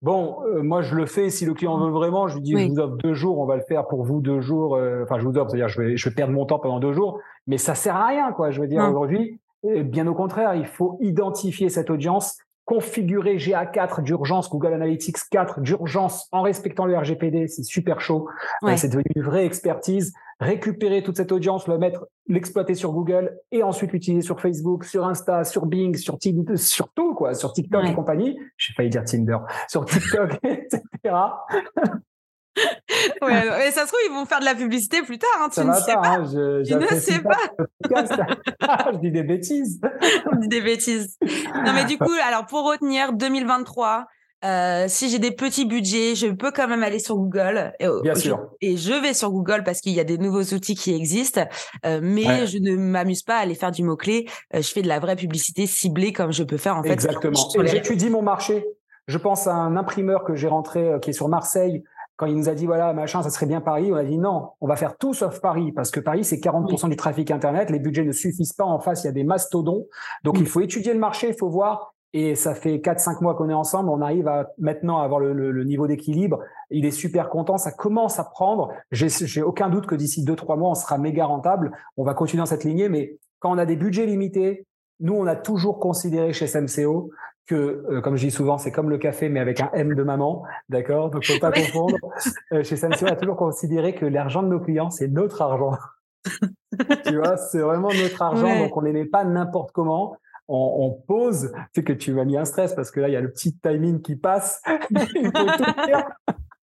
Bon, 0.00 0.38
euh, 0.46 0.62
moi 0.62 0.82
je 0.82 0.94
le 0.94 1.06
fais. 1.06 1.28
Si 1.28 1.44
le 1.44 1.54
client 1.54 1.78
veut 1.78 1.90
vraiment, 1.90 2.28
je 2.28 2.36
lui 2.36 2.42
dis 2.42 2.56
je 2.56 2.68
vous 2.68 2.78
offre 2.78 2.96
deux 2.96 3.14
jours, 3.14 3.38
on 3.38 3.46
va 3.46 3.56
le 3.56 3.62
faire 3.62 3.86
pour 3.86 4.04
vous 4.04 4.20
deux 4.20 4.40
jours. 4.40 4.76
Euh, 4.76 5.02
enfin, 5.04 5.18
je 5.18 5.24
vous 5.24 5.36
offre, 5.36 5.50
c'est-à-dire 5.50 5.68
je 5.68 5.80
vais, 5.80 5.96
je 5.96 6.08
vais 6.08 6.14
perdre 6.14 6.32
mon 6.32 6.46
temps 6.46 6.58
pendant 6.58 6.78
deux 6.78 6.92
jours, 6.92 7.20
mais 7.46 7.58
ça 7.58 7.74
sert 7.74 7.96
à 7.96 8.06
rien, 8.06 8.32
quoi. 8.32 8.50
Je 8.50 8.60
veux 8.60 8.68
dire 8.68 8.82
aujourd'hui, 8.88 9.40
bien 9.64 10.06
au 10.06 10.14
contraire, 10.14 10.54
il 10.54 10.66
faut 10.66 10.98
identifier 11.00 11.68
cette 11.68 11.90
audience, 11.90 12.38
configurer 12.68 13.36
GA4 13.36 14.02
d'urgence, 14.02 14.50
Google 14.50 14.74
Analytics 14.74 15.16
4 15.30 15.62
d'urgence 15.62 16.28
en 16.32 16.42
respectant 16.42 16.84
le 16.84 16.98
RGPD, 16.98 17.48
c'est 17.48 17.62
super 17.62 18.02
chaud. 18.02 18.28
Euh, 18.62 18.76
c'est 18.76 18.90
devenu 18.90 19.06
une 19.16 19.22
vraie 19.22 19.46
expertise. 19.46 20.12
Récupérer 20.40 21.02
toute 21.02 21.16
cette 21.16 21.32
audience, 21.32 21.66
le 21.66 21.78
mettre, 21.78 22.06
l'exploiter 22.28 22.74
sur 22.74 22.92
Google 22.92 23.38
et 23.50 23.62
ensuite 23.62 23.92
l'utiliser 23.92 24.22
sur 24.22 24.40
Facebook, 24.40 24.84
sur 24.84 25.04
Insta, 25.04 25.42
sur 25.44 25.66
Bing, 25.66 25.96
sur 25.96 26.18
Tinder, 26.18 26.56
sur 26.56 26.92
tout 26.92 27.14
quoi, 27.14 27.34
sur 27.34 27.52
TikTok 27.52 27.84
et 27.86 27.94
compagnie. 27.94 28.38
J'ai 28.56 28.72
failli 28.72 28.90
dire 28.90 29.04
Tinder, 29.04 29.38
sur 29.68 29.84
TikTok, 29.84 30.38
etc. 30.44 30.80
ouais, 33.22 33.58
mais 33.58 33.70
ça 33.70 33.82
se 33.82 33.88
trouve, 33.88 34.00
ils 34.06 34.12
vont 34.12 34.24
faire 34.26 34.40
de 34.40 34.44
la 34.44 34.54
publicité 34.54 35.02
plus 35.02 35.18
tard. 35.18 35.30
Hein, 35.40 35.48
tu 35.48 35.56
ça 35.56 35.64
ne 35.64 35.72
sais 35.74 35.94
pas. 35.94 36.08
Hein, 36.08 36.24
je, 36.24 36.62
tu 36.64 36.74
ne 36.74 37.00
sais 37.00 37.20
pas. 37.20 38.92
je 38.92 38.98
dis 38.98 39.10
des 39.10 39.22
bêtises. 39.22 39.80
On 40.32 40.36
dit 40.36 40.48
des 40.48 40.60
bêtises. 40.60 41.18
Non, 41.64 41.72
mais 41.74 41.84
du 41.84 41.98
coup, 41.98 42.12
alors 42.24 42.46
pour 42.46 42.64
retenir 42.64 43.12
2023, 43.12 44.06
euh, 44.44 44.84
si 44.88 45.10
j'ai 45.10 45.18
des 45.18 45.32
petits 45.32 45.64
budgets, 45.64 46.14
je 46.14 46.28
peux 46.28 46.52
quand 46.52 46.68
même 46.68 46.82
aller 46.82 47.00
sur 47.00 47.16
Google. 47.16 47.72
Et, 47.80 47.86
Bien 48.02 48.14
sûr. 48.14 48.50
Et 48.60 48.76
je 48.76 48.92
vais 48.92 49.14
sur 49.14 49.30
Google 49.30 49.62
parce 49.64 49.80
qu'il 49.80 49.92
y 49.92 50.00
a 50.00 50.04
des 50.04 50.18
nouveaux 50.18 50.42
outils 50.42 50.76
qui 50.76 50.94
existent, 50.94 51.42
euh, 51.84 52.00
mais 52.02 52.46
je 52.46 52.58
ne 52.58 52.76
m'amuse 52.76 53.22
pas 53.22 53.36
à 53.36 53.40
aller 53.40 53.54
faire 53.54 53.72
du 53.72 53.82
mot-clé. 53.82 54.28
Euh, 54.54 54.62
je 54.62 54.68
fais 54.68 54.82
de 54.82 54.88
la 54.88 55.00
vraie 55.00 55.16
publicité 55.16 55.66
ciblée 55.66 56.12
comme 56.12 56.32
je 56.32 56.44
peux 56.44 56.56
faire 56.56 56.76
en 56.76 56.82
fait. 56.82 56.92
Exactement. 56.92 57.38
J'étudie 57.64 58.10
mon 58.10 58.22
marché. 58.22 58.64
Je 59.08 59.18
pense 59.18 59.46
à 59.46 59.54
un 59.54 59.76
imprimeur 59.76 60.22
que 60.22 60.34
j'ai 60.34 60.48
rentré 60.48 60.92
qui 61.00 61.10
est 61.10 61.14
sur 61.14 61.28
Marseille 61.28 61.82
quand 62.16 62.26
il 62.26 62.36
nous 62.36 62.48
a 62.48 62.54
dit 62.54 62.66
voilà 62.66 62.92
machin 62.92 63.22
ça 63.22 63.30
serait 63.30 63.46
bien 63.46 63.60
Paris 63.60 63.90
on 63.92 63.94
a 63.94 64.02
dit 64.04 64.18
non 64.18 64.50
on 64.60 64.66
va 64.66 64.76
faire 64.76 64.98
tout 64.98 65.14
sauf 65.14 65.40
Paris 65.40 65.72
parce 65.72 65.90
que 65.90 66.00
Paris 66.00 66.24
c'est 66.24 66.38
40% 66.38 66.90
du 66.90 66.96
trafic 66.96 67.30
internet 67.30 67.70
les 67.70 67.78
budgets 67.78 68.04
ne 68.04 68.12
suffisent 68.12 68.52
pas 68.52 68.64
en 68.64 68.80
face 68.80 69.04
il 69.04 69.06
y 69.06 69.10
a 69.10 69.12
des 69.12 69.22
mastodons 69.22 69.86
donc 70.24 70.38
il 70.40 70.46
faut 70.46 70.60
étudier 70.60 70.92
le 70.92 70.98
marché 70.98 71.28
il 71.28 71.36
faut 71.38 71.48
voir 71.48 71.94
et 72.12 72.34
ça 72.34 72.54
fait 72.54 72.78
4-5 72.78 73.22
mois 73.22 73.34
qu'on 73.34 73.50
est 73.50 73.54
ensemble 73.54 73.90
on 73.90 74.00
arrive 74.00 74.28
à 74.28 74.50
maintenant 74.58 75.00
à 75.00 75.04
avoir 75.04 75.20
le, 75.20 75.32
le, 75.32 75.64
niveau 75.64 75.86
d'équilibre 75.86 76.40
il 76.70 76.86
est 76.86 76.90
super 76.90 77.28
content 77.28 77.58
ça 77.58 77.70
commence 77.70 78.18
à 78.18 78.24
prendre 78.24 78.72
j'ai 78.90 79.42
aucun 79.42 79.68
doute 79.68 79.86
que 79.86 79.94
d'ici 79.94 80.24
2-3 80.24 80.58
mois 80.58 80.70
on 80.70 80.74
sera 80.74 80.96
méga 80.96 81.26
rentable 81.26 81.72
on 81.96 82.04
va 82.04 82.14
continuer 82.14 82.40
dans 82.40 82.46
cette 82.46 82.64
lignée 82.64 82.88
mais 82.88 83.18
quand 83.40 83.52
on 83.52 83.58
a 83.58 83.66
des 83.66 83.76
budgets 83.76 84.06
limités 84.06 84.66
nous, 85.00 85.14
on 85.14 85.26
a 85.26 85.36
toujours 85.36 85.78
considéré 85.78 86.32
chez 86.32 86.46
SMCO 86.46 87.10
que, 87.46 87.84
euh, 87.90 88.00
comme 88.00 88.16
je 88.16 88.26
dis 88.26 88.30
souvent, 88.30 88.58
c'est 88.58 88.72
comme 88.72 88.90
le 88.90 88.98
café, 88.98 89.28
mais 89.28 89.40
avec 89.40 89.60
un 89.60 89.70
M 89.72 89.94
de 89.94 90.02
maman, 90.02 90.42
d'accord? 90.68 91.10
Donc, 91.10 91.24
faut 91.24 91.38
pas 91.38 91.52
confondre. 91.52 91.96
Euh, 92.52 92.62
chez 92.62 92.76
Samsung, 92.76 93.04
on 93.04 93.12
a 93.12 93.16
toujours 93.16 93.36
considéré 93.36 93.94
que 93.94 94.04
l'argent 94.06 94.42
de 94.42 94.48
nos 94.48 94.60
clients, 94.60 94.90
c'est 94.90 95.08
notre 95.08 95.40
argent. 95.42 95.76
tu 97.06 97.16
vois, 97.16 97.36
c'est 97.36 97.60
vraiment 97.60 97.88
notre 97.88 98.20
argent, 98.22 98.58
donc 98.58 98.76
on 98.76 98.80
les 98.80 98.92
met 98.92 99.04
pas 99.04 99.24
n'importe 99.24 99.72
comment. 99.72 100.16
Pose, 100.48 101.52
tu 101.52 101.58
sais 101.74 101.84
que 101.84 101.92
tu 101.92 102.12
m'as 102.12 102.24
mis 102.24 102.38
un 102.38 102.44
stress 102.44 102.74
parce 102.74 102.90
que 102.90 103.00
là, 103.00 103.08
il 103.08 103.12
y 103.12 103.16
a 103.16 103.20
le 103.20 103.30
petit 103.30 103.54
timing 103.56 104.00
qui 104.00 104.16
passe. 104.16 104.62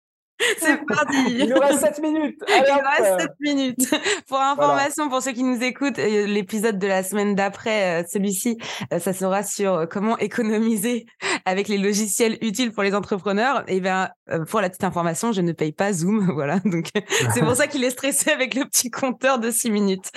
C'est 0.59 0.77
parti. 0.87 1.17
Il 1.29 1.49
nous 1.49 1.59
reste 1.59 1.81
7 1.81 2.03
minutes. 2.03 2.39
Il 2.49 2.75
nous 2.75 3.05
reste 3.05 3.21
7 3.21 3.31
minutes. 3.41 3.95
Pour 4.29 4.41
information, 4.41 5.09
pour 5.09 5.23
ceux 5.23 5.33
qui 5.33 5.43
nous 5.43 5.63
écoutent, 5.63 5.99
euh, 5.99 6.27
l'épisode 6.27 6.79
de 6.79 6.87
la 6.87 7.03
semaine 7.03 7.35
d'après, 7.35 8.03
euh, 8.03 8.07
celui-ci, 8.09 8.59
euh, 8.93 8.99
ça 8.99 9.13
sera 9.13 9.43
sur 9.43 9.89
comment 9.91 10.19
économiser 10.19 11.07
avec 11.45 11.69
les 11.69 11.79
logiciels 11.79 12.39
utiles 12.41 12.73
pour 12.73 12.83
les 12.83 12.95
entrepreneurs. 12.95 13.65
Et 13.69 13.81
bien, 13.81 14.11
pour 14.49 14.61
la 14.61 14.69
petite 14.69 14.85
information, 14.85 15.33
je 15.33 15.41
ne 15.41 15.53
paye 15.53 15.73
pas 15.73 15.93
Zoom. 15.93 16.31
Voilà. 16.33 16.59
Donc, 16.65 16.89
c'est 17.35 17.41
pour 17.41 17.55
ça 17.55 17.67
qu'il 17.67 17.85
est 17.85 17.91
stressé 17.91 18.31
avec 18.31 18.55
le 18.55 18.65
petit 18.65 18.91
compteur 18.91 19.39
de 19.39 19.51
6 19.51 19.71
minutes. 19.71 20.11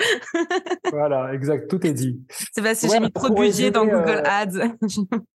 voilà, 0.90 1.32
exact. 1.32 1.68
Tout 1.68 1.84
est 1.86 1.92
dit. 1.92 2.20
C'est 2.52 2.62
parce 2.62 2.80
que 2.80 2.88
j'ai 2.88 3.00
mis 3.00 3.12
trop 3.12 3.28
de 3.28 3.34
budget 3.34 3.70
dans 3.70 3.84
Google 3.84 4.22
Ads. 4.24 4.76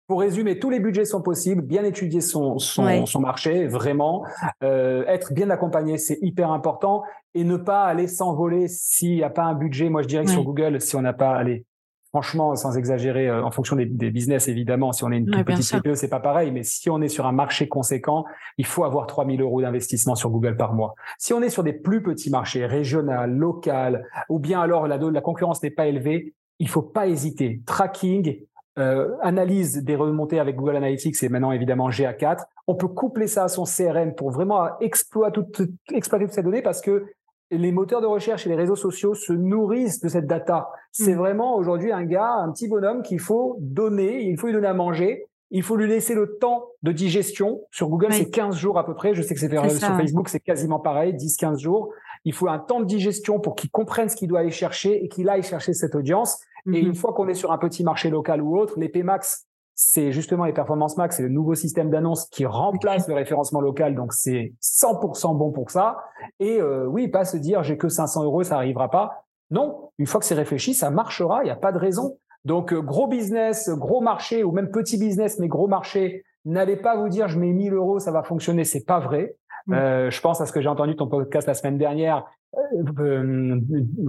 Pour 0.08 0.20
résumer, 0.20 0.58
tous 0.58 0.70
les 0.70 0.80
budgets 0.80 1.04
sont 1.04 1.20
possibles, 1.20 1.60
bien 1.60 1.84
étudier 1.84 2.22
son, 2.22 2.58
son, 2.58 3.04
son 3.04 3.20
marché, 3.20 3.66
vraiment. 3.66 4.24
Euh, 4.64 5.04
être 5.06 5.34
bien 5.34 5.50
accompagné, 5.50 5.98
c'est 5.98 6.18
hyper 6.22 6.50
important. 6.50 7.02
Et 7.34 7.44
ne 7.44 7.58
pas 7.58 7.84
aller 7.84 8.08
s'envoler 8.08 8.68
s'il 8.68 9.16
n'y 9.16 9.22
a 9.22 9.28
pas 9.28 9.44
un 9.44 9.52
budget. 9.52 9.90
Moi, 9.90 10.00
je 10.00 10.08
dirais 10.08 10.24
que 10.24 10.30
sur 10.30 10.44
Google, 10.44 10.80
si 10.80 10.96
on 10.96 11.02
n'a 11.02 11.12
pas, 11.12 11.36
allez, 11.36 11.66
franchement, 12.08 12.56
sans 12.56 12.78
exagérer, 12.78 13.28
euh, 13.28 13.44
en 13.44 13.50
fonction 13.50 13.76
des, 13.76 13.84
des, 13.84 14.10
business, 14.10 14.48
évidemment, 14.48 14.92
si 14.92 15.04
on 15.04 15.12
est 15.12 15.18
une 15.18 15.44
petite 15.44 15.70
CPE, 15.70 15.92
c'est 15.92 16.08
pas 16.08 16.20
pareil. 16.20 16.52
Mais 16.52 16.62
si 16.62 16.88
on 16.88 17.02
est 17.02 17.08
sur 17.08 17.26
un 17.26 17.32
marché 17.32 17.68
conséquent, 17.68 18.24
il 18.56 18.64
faut 18.64 18.84
avoir 18.84 19.06
3000 19.06 19.42
euros 19.42 19.60
d'investissement 19.60 20.14
sur 20.14 20.30
Google 20.30 20.56
par 20.56 20.72
mois. 20.72 20.94
Si 21.18 21.34
on 21.34 21.42
est 21.42 21.50
sur 21.50 21.64
des 21.64 21.74
plus 21.74 22.02
petits 22.02 22.30
marchés, 22.30 22.64
régional, 22.64 23.30
local, 23.30 24.06
ou 24.30 24.38
bien 24.38 24.62
alors 24.62 24.88
la, 24.88 24.96
la 24.96 25.20
concurrence 25.20 25.62
n'est 25.62 25.70
pas 25.70 25.86
élevée, 25.86 26.32
il 26.60 26.68
faut 26.68 26.82
pas 26.82 27.06
hésiter. 27.06 27.60
Tracking, 27.66 28.47
euh, 28.78 29.16
analyse 29.22 29.82
des 29.82 29.96
remontées 29.96 30.38
avec 30.38 30.56
Google 30.56 30.76
Analytics 30.76 31.22
et 31.22 31.28
maintenant 31.28 31.52
évidemment 31.52 31.90
GA4. 31.90 32.44
On 32.66 32.74
peut 32.74 32.88
coupler 32.88 33.26
ça 33.26 33.44
à 33.44 33.48
son 33.48 33.64
CRM 33.64 34.14
pour 34.14 34.30
vraiment 34.30 34.78
exploiter 34.80 35.40
toutes, 35.52 35.70
exploiter 35.92 36.26
toutes 36.26 36.34
ces 36.34 36.42
données 36.42 36.62
parce 36.62 36.80
que 36.80 37.06
les 37.50 37.72
moteurs 37.72 38.00
de 38.00 38.06
recherche 38.06 38.46
et 38.46 38.50
les 38.50 38.54
réseaux 38.54 38.76
sociaux 38.76 39.14
se 39.14 39.32
nourrissent 39.32 40.00
de 40.00 40.08
cette 40.08 40.26
data. 40.26 40.68
C'est 40.92 41.14
mm. 41.14 41.18
vraiment 41.18 41.56
aujourd'hui 41.56 41.92
un 41.92 42.04
gars, 42.04 42.34
un 42.34 42.52
petit 42.52 42.68
bonhomme 42.68 43.02
qu'il 43.02 43.20
faut 43.20 43.56
donner, 43.60 44.22
il 44.22 44.38
faut 44.38 44.46
lui 44.46 44.52
donner 44.52 44.68
à 44.68 44.74
manger, 44.74 45.26
il 45.50 45.62
faut 45.62 45.76
lui 45.76 45.88
laisser 45.88 46.14
le 46.14 46.36
temps 46.38 46.66
de 46.82 46.92
digestion. 46.92 47.62
Sur 47.70 47.88
Google, 47.88 48.12
c'est 48.12 48.30
15 48.30 48.56
jours 48.56 48.78
à 48.78 48.84
peu 48.84 48.94
près. 48.94 49.14
Je 49.14 49.22
sais 49.22 49.34
que 49.34 49.40
c'est 49.40 49.50
sur 49.50 49.96
Facebook, 49.96 50.28
c'est 50.28 50.40
quasiment 50.40 50.78
pareil, 50.78 51.14
10-15 51.14 51.58
jours. 51.58 51.90
Il 52.24 52.34
faut 52.34 52.48
un 52.48 52.58
temps 52.58 52.80
de 52.80 52.84
digestion 52.84 53.40
pour 53.40 53.54
qu'il 53.54 53.70
comprenne 53.70 54.08
ce 54.08 54.16
qu'il 54.16 54.28
doit 54.28 54.40
aller 54.40 54.50
chercher 54.50 55.02
et 55.02 55.08
qu'il 55.08 55.28
aille 55.28 55.42
chercher 55.42 55.72
cette 55.72 55.94
audience. 55.94 56.40
Et 56.66 56.80
une 56.80 56.88
mhm. 56.88 56.94
fois 56.94 57.12
qu'on 57.12 57.28
est 57.28 57.34
sur 57.34 57.52
un 57.52 57.58
petit 57.58 57.84
marché 57.84 58.10
local 58.10 58.42
ou 58.42 58.58
autre, 58.58 58.78
les 58.78 58.88
PMAX, 58.88 59.46
c'est 59.80 60.10
justement 60.10 60.44
les 60.44 60.52
performances 60.52 60.96
max, 60.96 61.16
c'est 61.16 61.22
le 61.22 61.28
nouveau 61.28 61.54
système 61.54 61.88
d'annonce 61.88 62.26
qui 62.30 62.44
remplace 62.44 63.06
le 63.06 63.14
référencement 63.14 63.60
local, 63.60 63.94
donc 63.94 64.12
c'est 64.12 64.52
100% 64.60 65.38
bon 65.38 65.52
pour 65.52 65.70
ça. 65.70 65.98
Et 66.40 66.60
euh, 66.60 66.86
oui, 66.86 67.06
pas 67.06 67.24
se 67.24 67.36
dire 67.36 67.62
j'ai 67.62 67.76
que 67.78 67.88
500 67.88 68.24
euros, 68.24 68.42
ça 68.42 68.56
arrivera 68.56 68.90
pas. 68.90 69.24
Non, 69.52 69.90
une 69.98 70.06
fois 70.06 70.18
que 70.18 70.26
c'est 70.26 70.34
réfléchi, 70.34 70.74
ça 70.74 70.90
marchera, 70.90 71.42
il 71.42 71.44
n'y 71.44 71.50
a 71.50 71.56
pas 71.56 71.70
de 71.70 71.78
raison. 71.78 72.18
Donc 72.44 72.72
euh, 72.72 72.80
gros 72.80 73.06
business, 73.06 73.70
gros 73.70 74.00
marché 74.00 74.42
ou 74.42 74.50
même 74.50 74.72
petit 74.72 74.98
business 74.98 75.38
mais 75.38 75.46
gros 75.46 75.68
marché, 75.68 76.24
n'allez 76.44 76.76
pas 76.76 76.96
vous 76.96 77.08
dire 77.08 77.28
je 77.28 77.38
mets 77.38 77.52
1000 77.52 77.72
euros, 77.74 78.00
ça 78.00 78.10
va 78.10 78.24
fonctionner, 78.24 78.64
c'est 78.64 78.84
pas 78.84 78.98
vrai. 78.98 79.36
Mm. 79.68 79.74
Euh, 79.74 80.10
je 80.10 80.20
pense 80.20 80.40
à 80.40 80.46
ce 80.46 80.52
que 80.52 80.60
j'ai 80.60 80.68
entendu 80.68 80.96
ton 80.96 81.06
podcast 81.06 81.46
la 81.46 81.54
semaine 81.54 81.78
dernière. 81.78 82.24
Euh, 82.56 83.60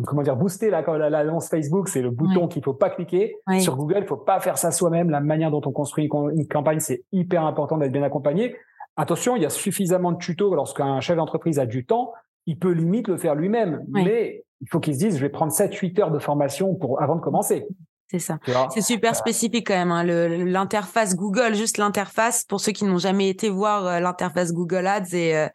comment 0.06 0.21
dire, 0.21 0.36
booster 0.36 0.69
l'annonce 0.69 1.49
Facebook, 1.49 1.89
c'est 1.89 2.02
le 2.02 2.10
bouton 2.10 2.47
qu'il 2.47 2.63
faut 2.63 2.73
pas 2.73 2.89
cliquer. 2.89 3.36
Sur 3.60 3.75
Google, 3.75 3.99
il 4.02 4.08
faut 4.08 4.17
pas 4.17 4.39
faire 4.39 4.58
ça 4.58 4.71
soi-même. 4.71 5.10
La 5.10 5.19
manière 5.19 5.52
dont 5.52 5.62
on 5.65 5.71
construit 5.71 6.10
une, 6.34 6.47
campagne, 6.47 6.80
c'est 6.80 7.04
hyper 7.12 7.43
important 7.43 7.78
d'être 7.78 7.91
bien 7.91 8.04
accompagné. 8.04 8.56
Attention, 8.95 9.36
il 9.36 9.43
y 9.43 9.45
a 9.45 9.49
suffisamment 9.49 10.12
de 10.12 10.17
tutos 10.17 10.54
lorsqu'un 10.56 10.99
chef 10.99 11.17
d'entreprise 11.17 11.60
a 11.60 11.65
du 11.65 11.86
temps, 11.86 12.13
il 12.45 12.58
peut 12.58 12.71
limite 12.71 13.08
le 13.08 13.17
faire 13.17 13.36
lui-même. 13.36 13.86
Mais 13.89 14.43
il 14.62 14.69
faut 14.69 14.80
qu'il 14.80 14.93
se 14.93 14.99
dise, 14.99 15.15
je 15.17 15.21
vais 15.21 15.30
prendre 15.30 15.52
7-8 15.52 16.02
heures 16.02 16.12
de 16.12 16.19
formation 16.19 16.75
pour, 16.75 17.02
avant 17.02 17.15
de 17.15 17.21
commencer. 17.21 17.67
C'est 18.12 18.19
ça. 18.19 18.39
C'est 18.71 18.82
super 18.82 19.15
spécifique 19.15 19.67
quand 19.67 19.75
même. 19.75 19.91
Hein. 19.91 20.04
L'interface 20.04 21.15
Google, 21.15 21.54
juste 21.54 21.78
l'interface, 21.78 22.43
pour 22.43 22.60
ceux 22.60 22.71
qui 22.71 22.84
n'ont 22.84 22.97
jamais 22.97 23.30
été 23.30 23.49
voir 23.49 23.86
euh, 23.86 23.99
l'interface 23.99 24.52
Google 24.52 24.88
Ads 24.88 25.13
et, 25.13 25.38
euh, 25.38 25.47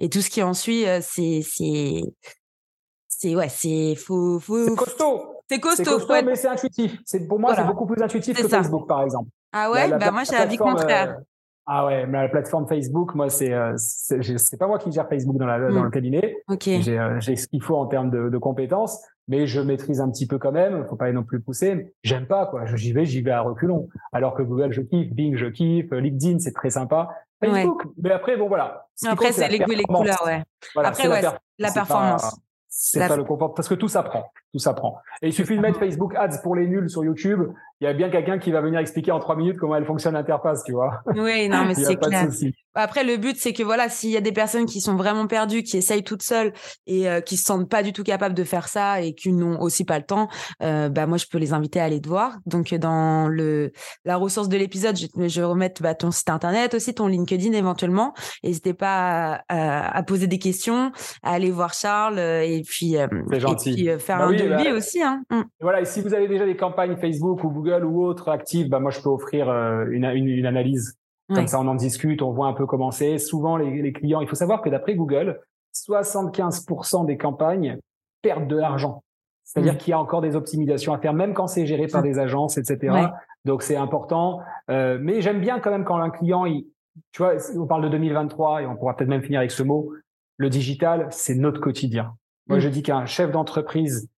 et 0.00 0.08
tout 0.08 0.22
ce 0.22 0.30
qui 0.30 0.42
en 0.42 0.54
suit, 0.54 0.84
c'est 1.02 1.42
c'est 1.44 3.36
ouais, 3.36 3.48
c'est 3.50 3.94
faut, 3.96 4.40
faut 4.40 4.66
c'est 4.66 4.74
costaud. 4.74 5.20
C'est 5.48 5.60
costaud, 5.60 5.84
costaud 5.84 6.14
mais 6.24 6.36
c'est 6.36 6.48
intuitif. 6.48 6.98
C'est 7.04 7.28
pour 7.28 7.38
moi, 7.38 7.54
c'est 7.54 7.64
beaucoup 7.64 7.86
plus 7.86 8.02
intuitif 8.02 8.40
que 8.40 8.48
Facebook, 8.48 8.88
par 8.88 9.02
exemple. 9.02 9.28
Ah 9.52 9.70
ouais, 9.70 9.90
bah 9.90 10.10
moi 10.10 10.22
j'ai 10.24 10.36
l'avis 10.36 10.56
contraire. 10.56 11.16
Euh, 11.18 11.22
ah 11.66 11.86
ouais, 11.86 12.06
mais 12.06 12.22
la 12.22 12.28
plateforme 12.28 12.66
Facebook, 12.66 13.14
moi 13.14 13.28
c'est 13.28 13.52
c'est 13.76 14.56
pas 14.58 14.66
moi 14.66 14.78
qui 14.78 14.90
gère 14.90 15.08
Facebook 15.08 15.36
dans, 15.36 15.46
la, 15.46 15.70
dans 15.70 15.84
le 15.84 15.90
cabinet. 15.90 16.36
Okay. 16.48 16.80
J'ai 16.80 16.98
j'ai 17.18 17.36
ce 17.36 17.46
qu'il 17.46 17.62
faut 17.62 17.76
en 17.76 17.86
termes 17.86 18.10
de, 18.10 18.30
de, 18.30 18.38
compétences, 18.38 18.98
mais 19.28 19.46
je 19.46 19.60
maîtrise 19.60 20.00
un 20.00 20.10
petit 20.10 20.26
peu 20.26 20.38
quand 20.38 20.52
même. 20.52 20.86
Faut 20.88 20.96
pas 20.96 21.12
non 21.12 21.22
plus 21.22 21.40
pousser. 21.40 21.92
J'aime 22.02 22.26
pas 22.26 22.46
quoi. 22.46 22.64
J'y 22.74 22.92
vais, 22.92 23.04
j'y 23.04 23.20
vais 23.20 23.32
à 23.32 23.42
reculons. 23.42 23.88
Alors 24.12 24.34
que 24.34 24.42
Google, 24.42 24.72
je 24.72 24.80
kiffe, 24.80 25.12
Bing, 25.12 25.36
je 25.36 25.46
kiffe, 25.46 25.90
LinkedIn, 25.90 26.38
c'est 26.38 26.54
très 26.54 26.70
sympa. 26.70 27.10
Facebook, 27.40 27.84
mais 27.96 28.10
après 28.12 28.36
bon 28.36 28.48
voilà. 28.48 28.86
Après 29.06 29.32
c'est 29.32 29.48
les 29.48 29.58
goûts 29.58 29.72
et 29.72 29.76
les 29.76 29.84
couleurs, 29.84 30.22
ouais. 30.26 30.42
après 30.76 31.08
ouais, 31.08 31.22
la, 31.58 31.72
performance. 31.72 32.36
C'est 32.68 33.06
pas 33.06 33.16
le 33.16 33.24
confort 33.24 33.54
parce 33.54 33.68
que 33.68 33.74
tout 33.74 33.88
s'apprend, 33.88 34.32
tout 34.52 34.58
s'apprend. 34.58 34.98
Et 35.22 35.28
il 35.28 35.32
suffit 35.32 35.56
de 35.56 35.60
mettre 35.60 35.78
Facebook 35.78 36.14
Ads 36.16 36.40
pour 36.42 36.56
les 36.56 36.66
nuls 36.66 36.90
sur 36.90 37.04
YouTube. 37.04 37.40
Il 37.80 37.86
y 37.86 37.88
a 37.88 37.94
bien 37.94 38.10
quelqu'un 38.10 38.38
qui 38.38 38.52
va 38.52 38.60
venir 38.60 38.78
expliquer 38.78 39.10
en 39.10 39.20
trois 39.20 39.36
minutes 39.36 39.56
comment 39.56 39.74
elle 39.74 39.86
fonctionne 39.86 40.12
l'interface, 40.12 40.64
tu 40.64 40.72
vois. 40.72 41.00
Oui, 41.16 41.48
non, 41.48 41.64
mais 41.66 41.74
c'est 41.74 41.96
clair. 41.96 42.28
Après, 42.74 43.04
le 43.04 43.16
but, 43.16 43.36
c'est 43.36 43.52
que 43.52 43.62
voilà, 43.62 43.88
s'il 43.88 44.10
y 44.10 44.16
a 44.16 44.20
des 44.20 44.32
personnes 44.32 44.66
qui 44.66 44.80
sont 44.80 44.96
vraiment 44.96 45.26
perdues, 45.26 45.62
qui 45.62 45.76
essayent 45.76 46.04
toutes 46.04 46.22
seules 46.22 46.52
et 46.86 47.08
euh, 47.08 47.20
qui 47.20 47.36
se 47.36 47.44
sentent 47.44 47.68
pas 47.68 47.82
du 47.82 47.92
tout 47.92 48.04
capables 48.04 48.34
de 48.34 48.44
faire 48.44 48.68
ça 48.68 49.00
et 49.00 49.14
qui 49.14 49.32
n'ont 49.32 49.60
aussi 49.60 49.84
pas 49.84 49.98
le 49.98 50.04
temps, 50.04 50.28
euh, 50.62 50.88
bah 50.88 51.06
moi, 51.06 51.16
je 51.16 51.26
peux 51.26 51.38
les 51.38 51.52
inviter 51.52 51.80
à 51.80 51.84
aller 51.84 52.00
te 52.00 52.08
voir. 52.08 52.36
Donc, 52.46 52.72
dans 52.74 53.28
le 53.28 53.72
la 54.04 54.16
ressource 54.16 54.48
de 54.48 54.56
l'épisode, 54.56 54.96
je, 54.96 55.06
je 55.28 55.40
vais 55.40 55.46
remettre 55.46 55.82
bah, 55.82 55.94
ton 55.94 56.10
site 56.10 56.30
internet 56.30 56.74
aussi, 56.74 56.94
ton 56.94 57.06
LinkedIn 57.06 57.52
éventuellement. 57.52 58.14
N'hésitez 58.44 58.74
pas 58.74 59.42
à, 59.48 59.96
à, 59.96 60.02
poser 60.02 60.26
des 60.26 60.38
questions, 60.38 60.92
à 61.22 61.32
aller 61.32 61.50
voir 61.50 61.74
Charles 61.74 62.18
euh, 62.18 62.42
et 62.42 62.62
puis, 62.62 62.96
euh, 62.96 63.08
gentil. 63.32 63.70
Et 63.70 63.74
puis 63.96 64.04
faire 64.04 64.18
bah 64.18 64.26
un 64.26 64.32
devis 64.48 64.70
bah, 64.70 64.74
aussi. 64.74 65.02
Hein. 65.02 65.22
Mm. 65.30 65.42
Voilà, 65.60 65.80
et 65.80 65.84
si 65.84 66.00
vous 66.00 66.14
avez 66.14 66.28
déjà 66.28 66.46
des 66.46 66.56
campagnes 66.56 66.96
Facebook 66.96 67.44
ou 67.44 67.50
Google 67.50 67.84
ou 67.84 68.04
autres 68.04 68.28
actives, 68.28 68.68
bah 68.68 68.80
moi, 68.80 68.90
je 68.90 69.00
peux 69.00 69.08
offrir 69.08 69.48
une, 69.50 70.04
une, 70.04 70.28
une 70.28 70.46
analyse 70.46 70.96
comme 71.34 71.46
ça, 71.46 71.60
on 71.60 71.66
en 71.68 71.74
discute, 71.74 72.22
on 72.22 72.32
voit 72.32 72.48
un 72.48 72.52
peu 72.52 72.66
comment 72.66 72.90
c'est. 72.90 73.18
Souvent, 73.18 73.56
les, 73.56 73.82
les, 73.82 73.92
clients, 73.92 74.20
il 74.20 74.28
faut 74.28 74.34
savoir 74.34 74.62
que 74.62 74.68
d'après 74.68 74.94
Google, 74.94 75.40
75% 75.74 77.06
des 77.06 77.16
campagnes 77.16 77.78
perdent 78.22 78.48
de 78.48 78.56
l'argent. 78.56 79.04
C'est-à-dire 79.44 79.74
mm. 79.74 79.78
qu'il 79.78 79.90
y 79.90 79.94
a 79.94 80.00
encore 80.00 80.20
des 80.20 80.36
optimisations 80.36 80.92
à 80.92 80.98
faire, 80.98 81.14
même 81.14 81.34
quand 81.34 81.46
c'est 81.46 81.66
géré 81.66 81.86
par 81.86 82.02
mm. 82.02 82.04
des 82.04 82.18
agences, 82.18 82.58
etc. 82.58 83.06
Donc, 83.44 83.62
c'est 83.62 83.76
important. 83.76 84.40
Euh, 84.70 84.98
mais 85.00 85.20
j'aime 85.20 85.40
bien 85.40 85.60
quand 85.60 85.70
même 85.70 85.84
quand 85.84 85.98
un 85.98 86.10
client, 86.10 86.46
il, 86.46 86.66
tu 87.12 87.22
vois, 87.22 87.34
on 87.56 87.66
parle 87.66 87.82
de 87.82 87.88
2023 87.88 88.62
et 88.62 88.66
on 88.66 88.76
pourra 88.76 88.96
peut-être 88.96 89.08
même 89.08 89.22
finir 89.22 89.40
avec 89.40 89.50
ce 89.50 89.62
mot. 89.62 89.92
Le 90.36 90.50
digital, 90.50 91.06
c'est 91.10 91.34
notre 91.34 91.60
quotidien. 91.60 92.14
Moi, 92.48 92.58
je 92.58 92.68
dis 92.68 92.82
qu'un 92.82 93.06
chef 93.06 93.30
d'entreprise, 93.30 94.08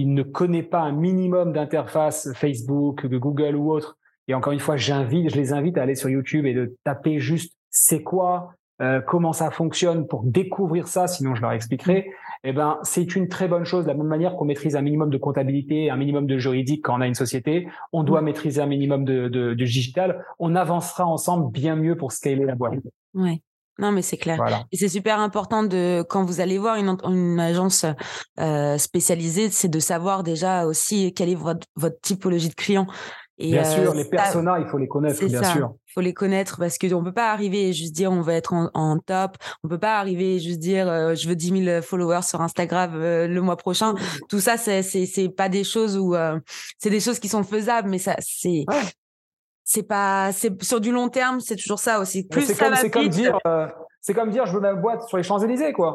il 0.00 0.14
ne 0.14 0.22
connaît 0.22 0.62
pas 0.62 0.80
un 0.80 0.92
minimum 0.92 1.52
d'interface 1.52 2.32
Facebook, 2.34 3.06
Google 3.06 3.56
ou 3.56 3.70
autre, 3.70 3.98
et 4.28 4.34
encore 4.34 4.52
une 4.52 4.60
fois, 4.60 4.76
j'invite, 4.76 5.30
je 5.30 5.36
les 5.36 5.52
invite 5.52 5.76
à 5.78 5.82
aller 5.82 5.94
sur 5.94 6.08
YouTube 6.08 6.46
et 6.46 6.54
de 6.54 6.76
taper 6.84 7.18
juste 7.18 7.56
c'est 7.70 8.02
quoi, 8.02 8.54
euh, 8.80 9.00
comment 9.00 9.32
ça 9.32 9.50
fonctionne 9.50 10.06
pour 10.06 10.22
découvrir 10.24 10.88
ça. 10.88 11.06
Sinon, 11.06 11.34
je 11.34 11.42
leur 11.42 11.52
expliquerai. 11.52 12.08
Eh 12.44 12.52
ben, 12.52 12.78
c'est 12.82 13.14
une 13.14 13.28
très 13.28 13.48
bonne 13.48 13.64
chose. 13.64 13.84
De 13.84 13.88
la 13.88 13.94
même 13.94 14.06
manière 14.06 14.36
qu'on 14.36 14.44
maîtrise 14.44 14.76
un 14.76 14.82
minimum 14.82 15.10
de 15.10 15.18
comptabilité, 15.18 15.90
un 15.90 15.96
minimum 15.96 16.26
de 16.26 16.38
juridique 16.38 16.84
quand 16.84 16.98
on 16.98 17.00
a 17.00 17.06
une 17.06 17.14
société, 17.14 17.68
on 17.92 18.02
doit 18.02 18.20
maîtriser 18.20 18.60
un 18.60 18.66
minimum 18.66 19.04
de, 19.04 19.28
de, 19.28 19.54
de 19.54 19.64
digital. 19.64 20.24
On 20.38 20.54
avancera 20.54 21.06
ensemble 21.06 21.50
bien 21.52 21.76
mieux 21.76 21.96
pour 21.96 22.12
scaler 22.12 22.44
la 22.44 22.54
boîte. 22.54 22.74
Ouais. 23.14 23.42
Non, 23.78 23.90
mais 23.90 24.02
c'est 24.02 24.16
clair. 24.16 24.66
Et 24.70 24.76
c'est 24.76 24.88
super 24.88 25.18
important 25.18 25.62
de 25.62 26.04
quand 26.08 26.24
vous 26.24 26.40
allez 26.40 26.58
voir 26.58 26.76
une, 26.76 26.96
une 27.04 27.40
agence 27.40 27.86
euh, 28.38 28.78
spécialisée, 28.78 29.50
c'est 29.50 29.68
de 29.68 29.80
savoir 29.80 30.22
déjà 30.22 30.66
aussi 30.66 31.14
quelle 31.14 31.30
est 31.30 31.34
votre, 31.34 31.66
votre 31.76 32.00
typologie 32.00 32.48
de 32.48 32.54
client 32.54 32.86
bien 33.50 33.64
sûr, 33.64 33.90
euh, 33.90 33.94
les 33.94 34.04
personas, 34.04 34.58
il 34.58 34.66
faut 34.66 34.78
les 34.78 34.88
connaître, 34.88 35.24
bien 35.24 35.42
sûr. 35.42 35.74
Il 35.88 35.92
faut 35.92 36.00
les 36.00 36.14
connaître 36.14 36.58
parce 36.58 36.78
que 36.78 36.92
on 36.94 37.04
peut 37.04 37.12
pas 37.12 37.32
arriver 37.32 37.68
et 37.68 37.72
juste 37.72 37.94
dire 37.94 38.10
on 38.12 38.22
va 38.22 38.34
être 38.34 38.54
en, 38.54 38.98
top. 38.98 39.36
On 39.62 39.68
peut 39.68 39.78
pas 39.78 39.98
arriver 39.98 40.36
et 40.36 40.40
juste 40.40 40.58
dire 40.58 40.88
euh, 40.88 41.14
je 41.14 41.28
veux 41.28 41.36
10 41.36 41.64
000 41.64 41.82
followers 41.82 42.22
sur 42.22 42.40
Instagram 42.40 42.92
euh, 42.94 43.26
le 43.26 43.40
mois 43.40 43.56
prochain. 43.56 43.94
Tout 44.28 44.40
ça, 44.40 44.56
c'est 44.56 45.28
pas 45.36 45.48
des 45.48 45.64
choses 45.64 45.98
où 45.98 46.14
c'est 46.78 46.90
des 46.90 47.00
choses 47.00 47.18
qui 47.18 47.28
sont 47.28 47.42
faisaisables, 47.42 47.88
mais 47.88 47.98
ça 47.98 48.16
c'est 48.20 48.64
c'est 49.72 49.82
pas 49.82 50.32
c'est 50.32 50.62
sur 50.62 50.80
du 50.80 50.92
long 50.92 51.08
terme, 51.08 51.40
c'est 51.40 51.56
toujours 51.56 51.78
ça 51.78 51.98
aussi. 51.98 52.28
Plus 52.28 52.42
ça 52.42 52.64
comme, 52.64 52.74
va 52.74 52.88
comme 52.90 53.08
dire 53.08 53.38
c'est 54.02 54.12
comme 54.12 54.30
dire 54.30 54.44
je 54.44 54.52
veux 54.52 54.60
ma 54.60 54.74
boîte 54.74 55.02
sur 55.04 55.16
les 55.16 55.22
Champs 55.22 55.38
Élysées 55.38 55.72
quoi. 55.72 55.94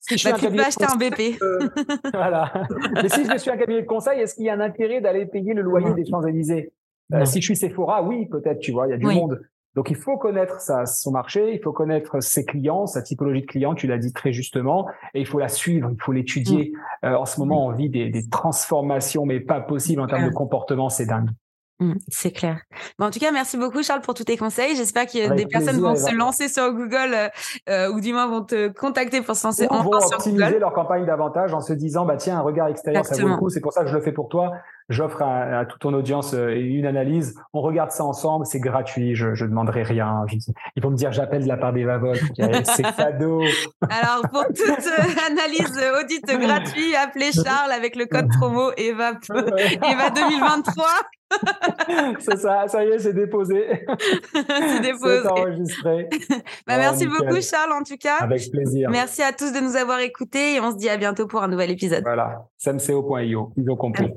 Si 0.00 0.18
je 0.18 0.28
bah, 0.28 0.36
tu 0.38 0.50
peux 0.50 0.60
acheter 0.60 0.84
un 0.84 0.96
BP. 0.96 1.42
Euh, 1.42 1.58
voilà. 2.12 2.52
Mais 2.94 3.08
si 3.08 3.24
je 3.24 3.38
suis 3.38 3.50
un 3.50 3.56
cabinet 3.56 3.80
de 3.80 3.86
conseil, 3.86 4.20
est-ce 4.20 4.34
qu'il 4.34 4.44
y 4.44 4.50
a 4.50 4.54
un 4.54 4.60
intérêt 4.60 5.00
d'aller 5.00 5.24
payer 5.24 5.54
le 5.54 5.62
loyer 5.62 5.94
des 5.94 6.04
Champs-Élysées? 6.04 6.74
Euh, 7.14 7.24
Si 7.24 7.40
je 7.40 7.46
suis 7.46 7.56
Sephora, 7.56 8.02
oui, 8.02 8.26
peut-être, 8.26 8.58
tu 8.58 8.72
vois, 8.72 8.86
il 8.86 8.90
y 8.90 8.92
a 8.92 8.98
du 8.98 9.06
monde. 9.06 9.40
Donc, 9.74 9.90
il 9.90 9.96
faut 9.96 10.18
connaître 10.18 10.60
sa, 10.60 10.84
son 10.84 11.10
marché, 11.10 11.54
il 11.54 11.60
faut 11.60 11.72
connaître 11.72 12.22
ses 12.22 12.44
clients, 12.44 12.86
sa 12.86 13.00
typologie 13.00 13.40
de 13.40 13.46
clients, 13.46 13.74
tu 13.74 13.86
l'as 13.86 13.96
dit 13.96 14.12
très 14.12 14.32
justement, 14.32 14.86
et 15.14 15.20
il 15.20 15.26
faut 15.26 15.38
la 15.38 15.48
suivre, 15.48 15.90
il 15.90 16.00
faut 16.02 16.12
l'étudier. 16.12 16.72
Mm. 17.02 17.06
Euh, 17.06 17.16
en 17.16 17.24
ce 17.24 17.40
moment, 17.40 17.66
on 17.66 17.72
vit 17.72 17.88
des, 17.88 18.10
des 18.10 18.28
transformations, 18.28 19.24
mais 19.24 19.40
pas 19.40 19.60
possibles 19.60 20.02
en 20.02 20.06
termes 20.06 20.28
de 20.28 20.34
comportement, 20.34 20.90
c'est 20.90 21.06
dingue. 21.06 21.30
Mmh, 21.80 21.94
c'est 22.08 22.30
clair. 22.30 22.60
en 23.00 23.10
tout 23.10 23.18
cas, 23.18 23.32
merci 23.32 23.56
beaucoup 23.56 23.82
Charles 23.82 24.00
pour 24.00 24.14
tous 24.14 24.24
tes 24.24 24.36
conseils. 24.36 24.76
J'espère 24.76 25.06
que 25.06 25.34
des 25.34 25.46
personnes 25.46 25.80
vont 25.80 25.96
se 25.96 26.14
lancer 26.14 26.48
sur 26.48 26.72
Google 26.72 27.14
euh, 27.14 27.28
euh, 27.68 27.92
ou 27.92 28.00
du 28.00 28.12
moins 28.12 28.28
vont 28.28 28.44
te 28.44 28.68
contacter 28.68 29.22
pour 29.22 29.34
se 29.34 29.46
lancer 29.46 29.66
enfin 29.68 29.82
vont 29.82 29.98
optimiser 29.98 30.58
leur 30.60 30.72
campagne 30.72 31.04
davantage 31.04 31.52
en 31.52 31.60
se 31.60 31.72
disant 31.72 32.06
bah 32.06 32.16
tiens 32.16 32.38
un 32.38 32.42
regard 32.42 32.68
extérieur 32.68 33.04
ça 33.04 33.20
vaut 33.20 33.28
le 33.28 33.36
coup. 33.36 33.50
C'est 33.50 33.60
pour 33.60 33.72
ça 33.72 33.82
que 33.82 33.88
je 33.88 33.96
le 33.96 34.02
fais 34.02 34.12
pour 34.12 34.28
toi 34.28 34.52
j'offre 34.88 35.22
à, 35.22 35.64
toute 35.64 35.80
ton 35.80 35.94
audience 35.94 36.34
euh, 36.34 36.54
une 36.54 36.86
analyse. 36.86 37.34
On 37.52 37.60
regarde 37.60 37.90
ça 37.90 38.04
ensemble, 38.04 38.46
c'est 38.46 38.60
gratuit, 38.60 39.14
je 39.14 39.28
ne 39.28 39.48
demanderai 39.48 39.82
rien. 39.82 40.24
ils 40.76 40.82
vont 40.82 40.90
me 40.90 40.96
dire 40.96 41.12
j'appelle 41.12 41.44
de 41.44 41.48
la 41.48 41.56
part 41.56 41.72
des 41.72 41.84
c'est 42.64 42.82
cadeau. 42.96 43.42
Alors 43.88 44.22
pour 44.30 44.44
toute 44.46 44.68
euh, 44.68 45.26
analyse 45.30 45.80
audit 46.00 46.24
gratuit, 46.26 46.94
appelez 46.96 47.32
Charles 47.32 47.72
avec 47.72 47.96
le 47.96 48.06
code 48.06 48.28
promo 48.38 48.70
EVA, 48.76 49.12
EVA 49.12 50.10
2023. 50.10 50.84
c'est 52.18 52.38
ça, 52.38 52.66
ça 52.68 52.84
y 52.84 52.88
est, 52.88 52.98
c'est 53.04 53.12
déposé. 53.12 53.84
c'est 54.32 54.80
déposé. 54.80 55.20
C'est 55.22 55.28
enregistré. 55.28 56.08
bah, 56.66 56.78
merci 56.78 57.06
beaucoup 57.06 57.40
Charles 57.40 57.72
en 57.72 57.82
tout 57.82 57.96
cas. 57.96 58.18
Avec 58.20 58.50
plaisir. 58.50 58.90
Merci 58.90 59.22
à 59.22 59.32
tous 59.32 59.52
de 59.52 59.60
nous 59.60 59.76
avoir 59.76 60.00
écoutés 60.00 60.54
et 60.54 60.60
on 60.60 60.72
se 60.72 60.76
dit 60.76 60.88
à 60.88 60.96
bientôt 60.96 61.26
pour 61.26 61.42
un 61.42 61.48
nouvel 61.48 61.70
épisode. 61.70 62.02
Voilà, 62.04 62.46
samco.io, 62.58 63.52
ils 63.56 63.70
ont 63.70 63.76
compris. 63.76 64.12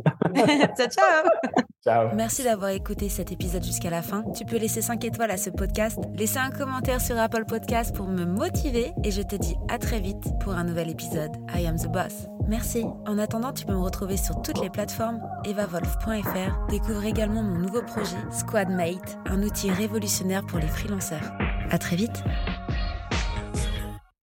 ciao, 0.77 0.87
ciao. 0.87 1.63
Ciao. 1.83 2.09
Merci 2.15 2.43
d'avoir 2.43 2.71
écouté 2.71 3.07
cet 3.07 3.31
épisode 3.31 3.63
jusqu'à 3.63 3.89
la 3.89 4.01
fin. 4.01 4.23
Tu 4.35 4.43
peux 4.45 4.57
laisser 4.57 4.81
5 4.81 5.05
étoiles 5.05 5.31
à 5.31 5.37
ce 5.37 5.49
podcast, 5.49 5.97
laisser 6.15 6.37
un 6.37 6.49
commentaire 6.49 6.99
sur 6.99 7.17
Apple 7.17 7.45
Podcast 7.45 7.95
pour 7.95 8.07
me 8.07 8.25
motiver 8.25 8.91
et 9.05 9.11
je 9.11 9.21
te 9.21 9.35
dis 9.35 9.55
à 9.69 9.77
très 9.77 9.99
vite 10.01 10.25
pour 10.41 10.53
un 10.53 10.65
nouvel 10.65 10.89
épisode. 10.89 11.31
I 11.55 11.65
am 11.65 11.77
the 11.77 11.87
boss. 11.87 12.27
Merci. 12.47 12.85
En 13.05 13.17
attendant, 13.17 13.53
tu 13.53 13.65
peux 13.65 13.73
me 13.73 13.79
retrouver 13.79 14.17
sur 14.17 14.41
toutes 14.41 14.61
les 14.61 14.69
plateformes 14.69 15.19
evavolf.fr. 15.45 16.67
Découvre 16.69 17.05
également 17.07 17.43
mon 17.43 17.57
nouveau 17.59 17.81
projet 17.81 18.17
Squadmate, 18.31 19.17
un 19.25 19.41
outil 19.43 19.71
révolutionnaire 19.71 20.45
pour 20.45 20.59
les 20.59 20.67
freelanceurs. 20.67 21.31
À 21.69 21.77
très 21.77 21.95
vite. 21.95 22.23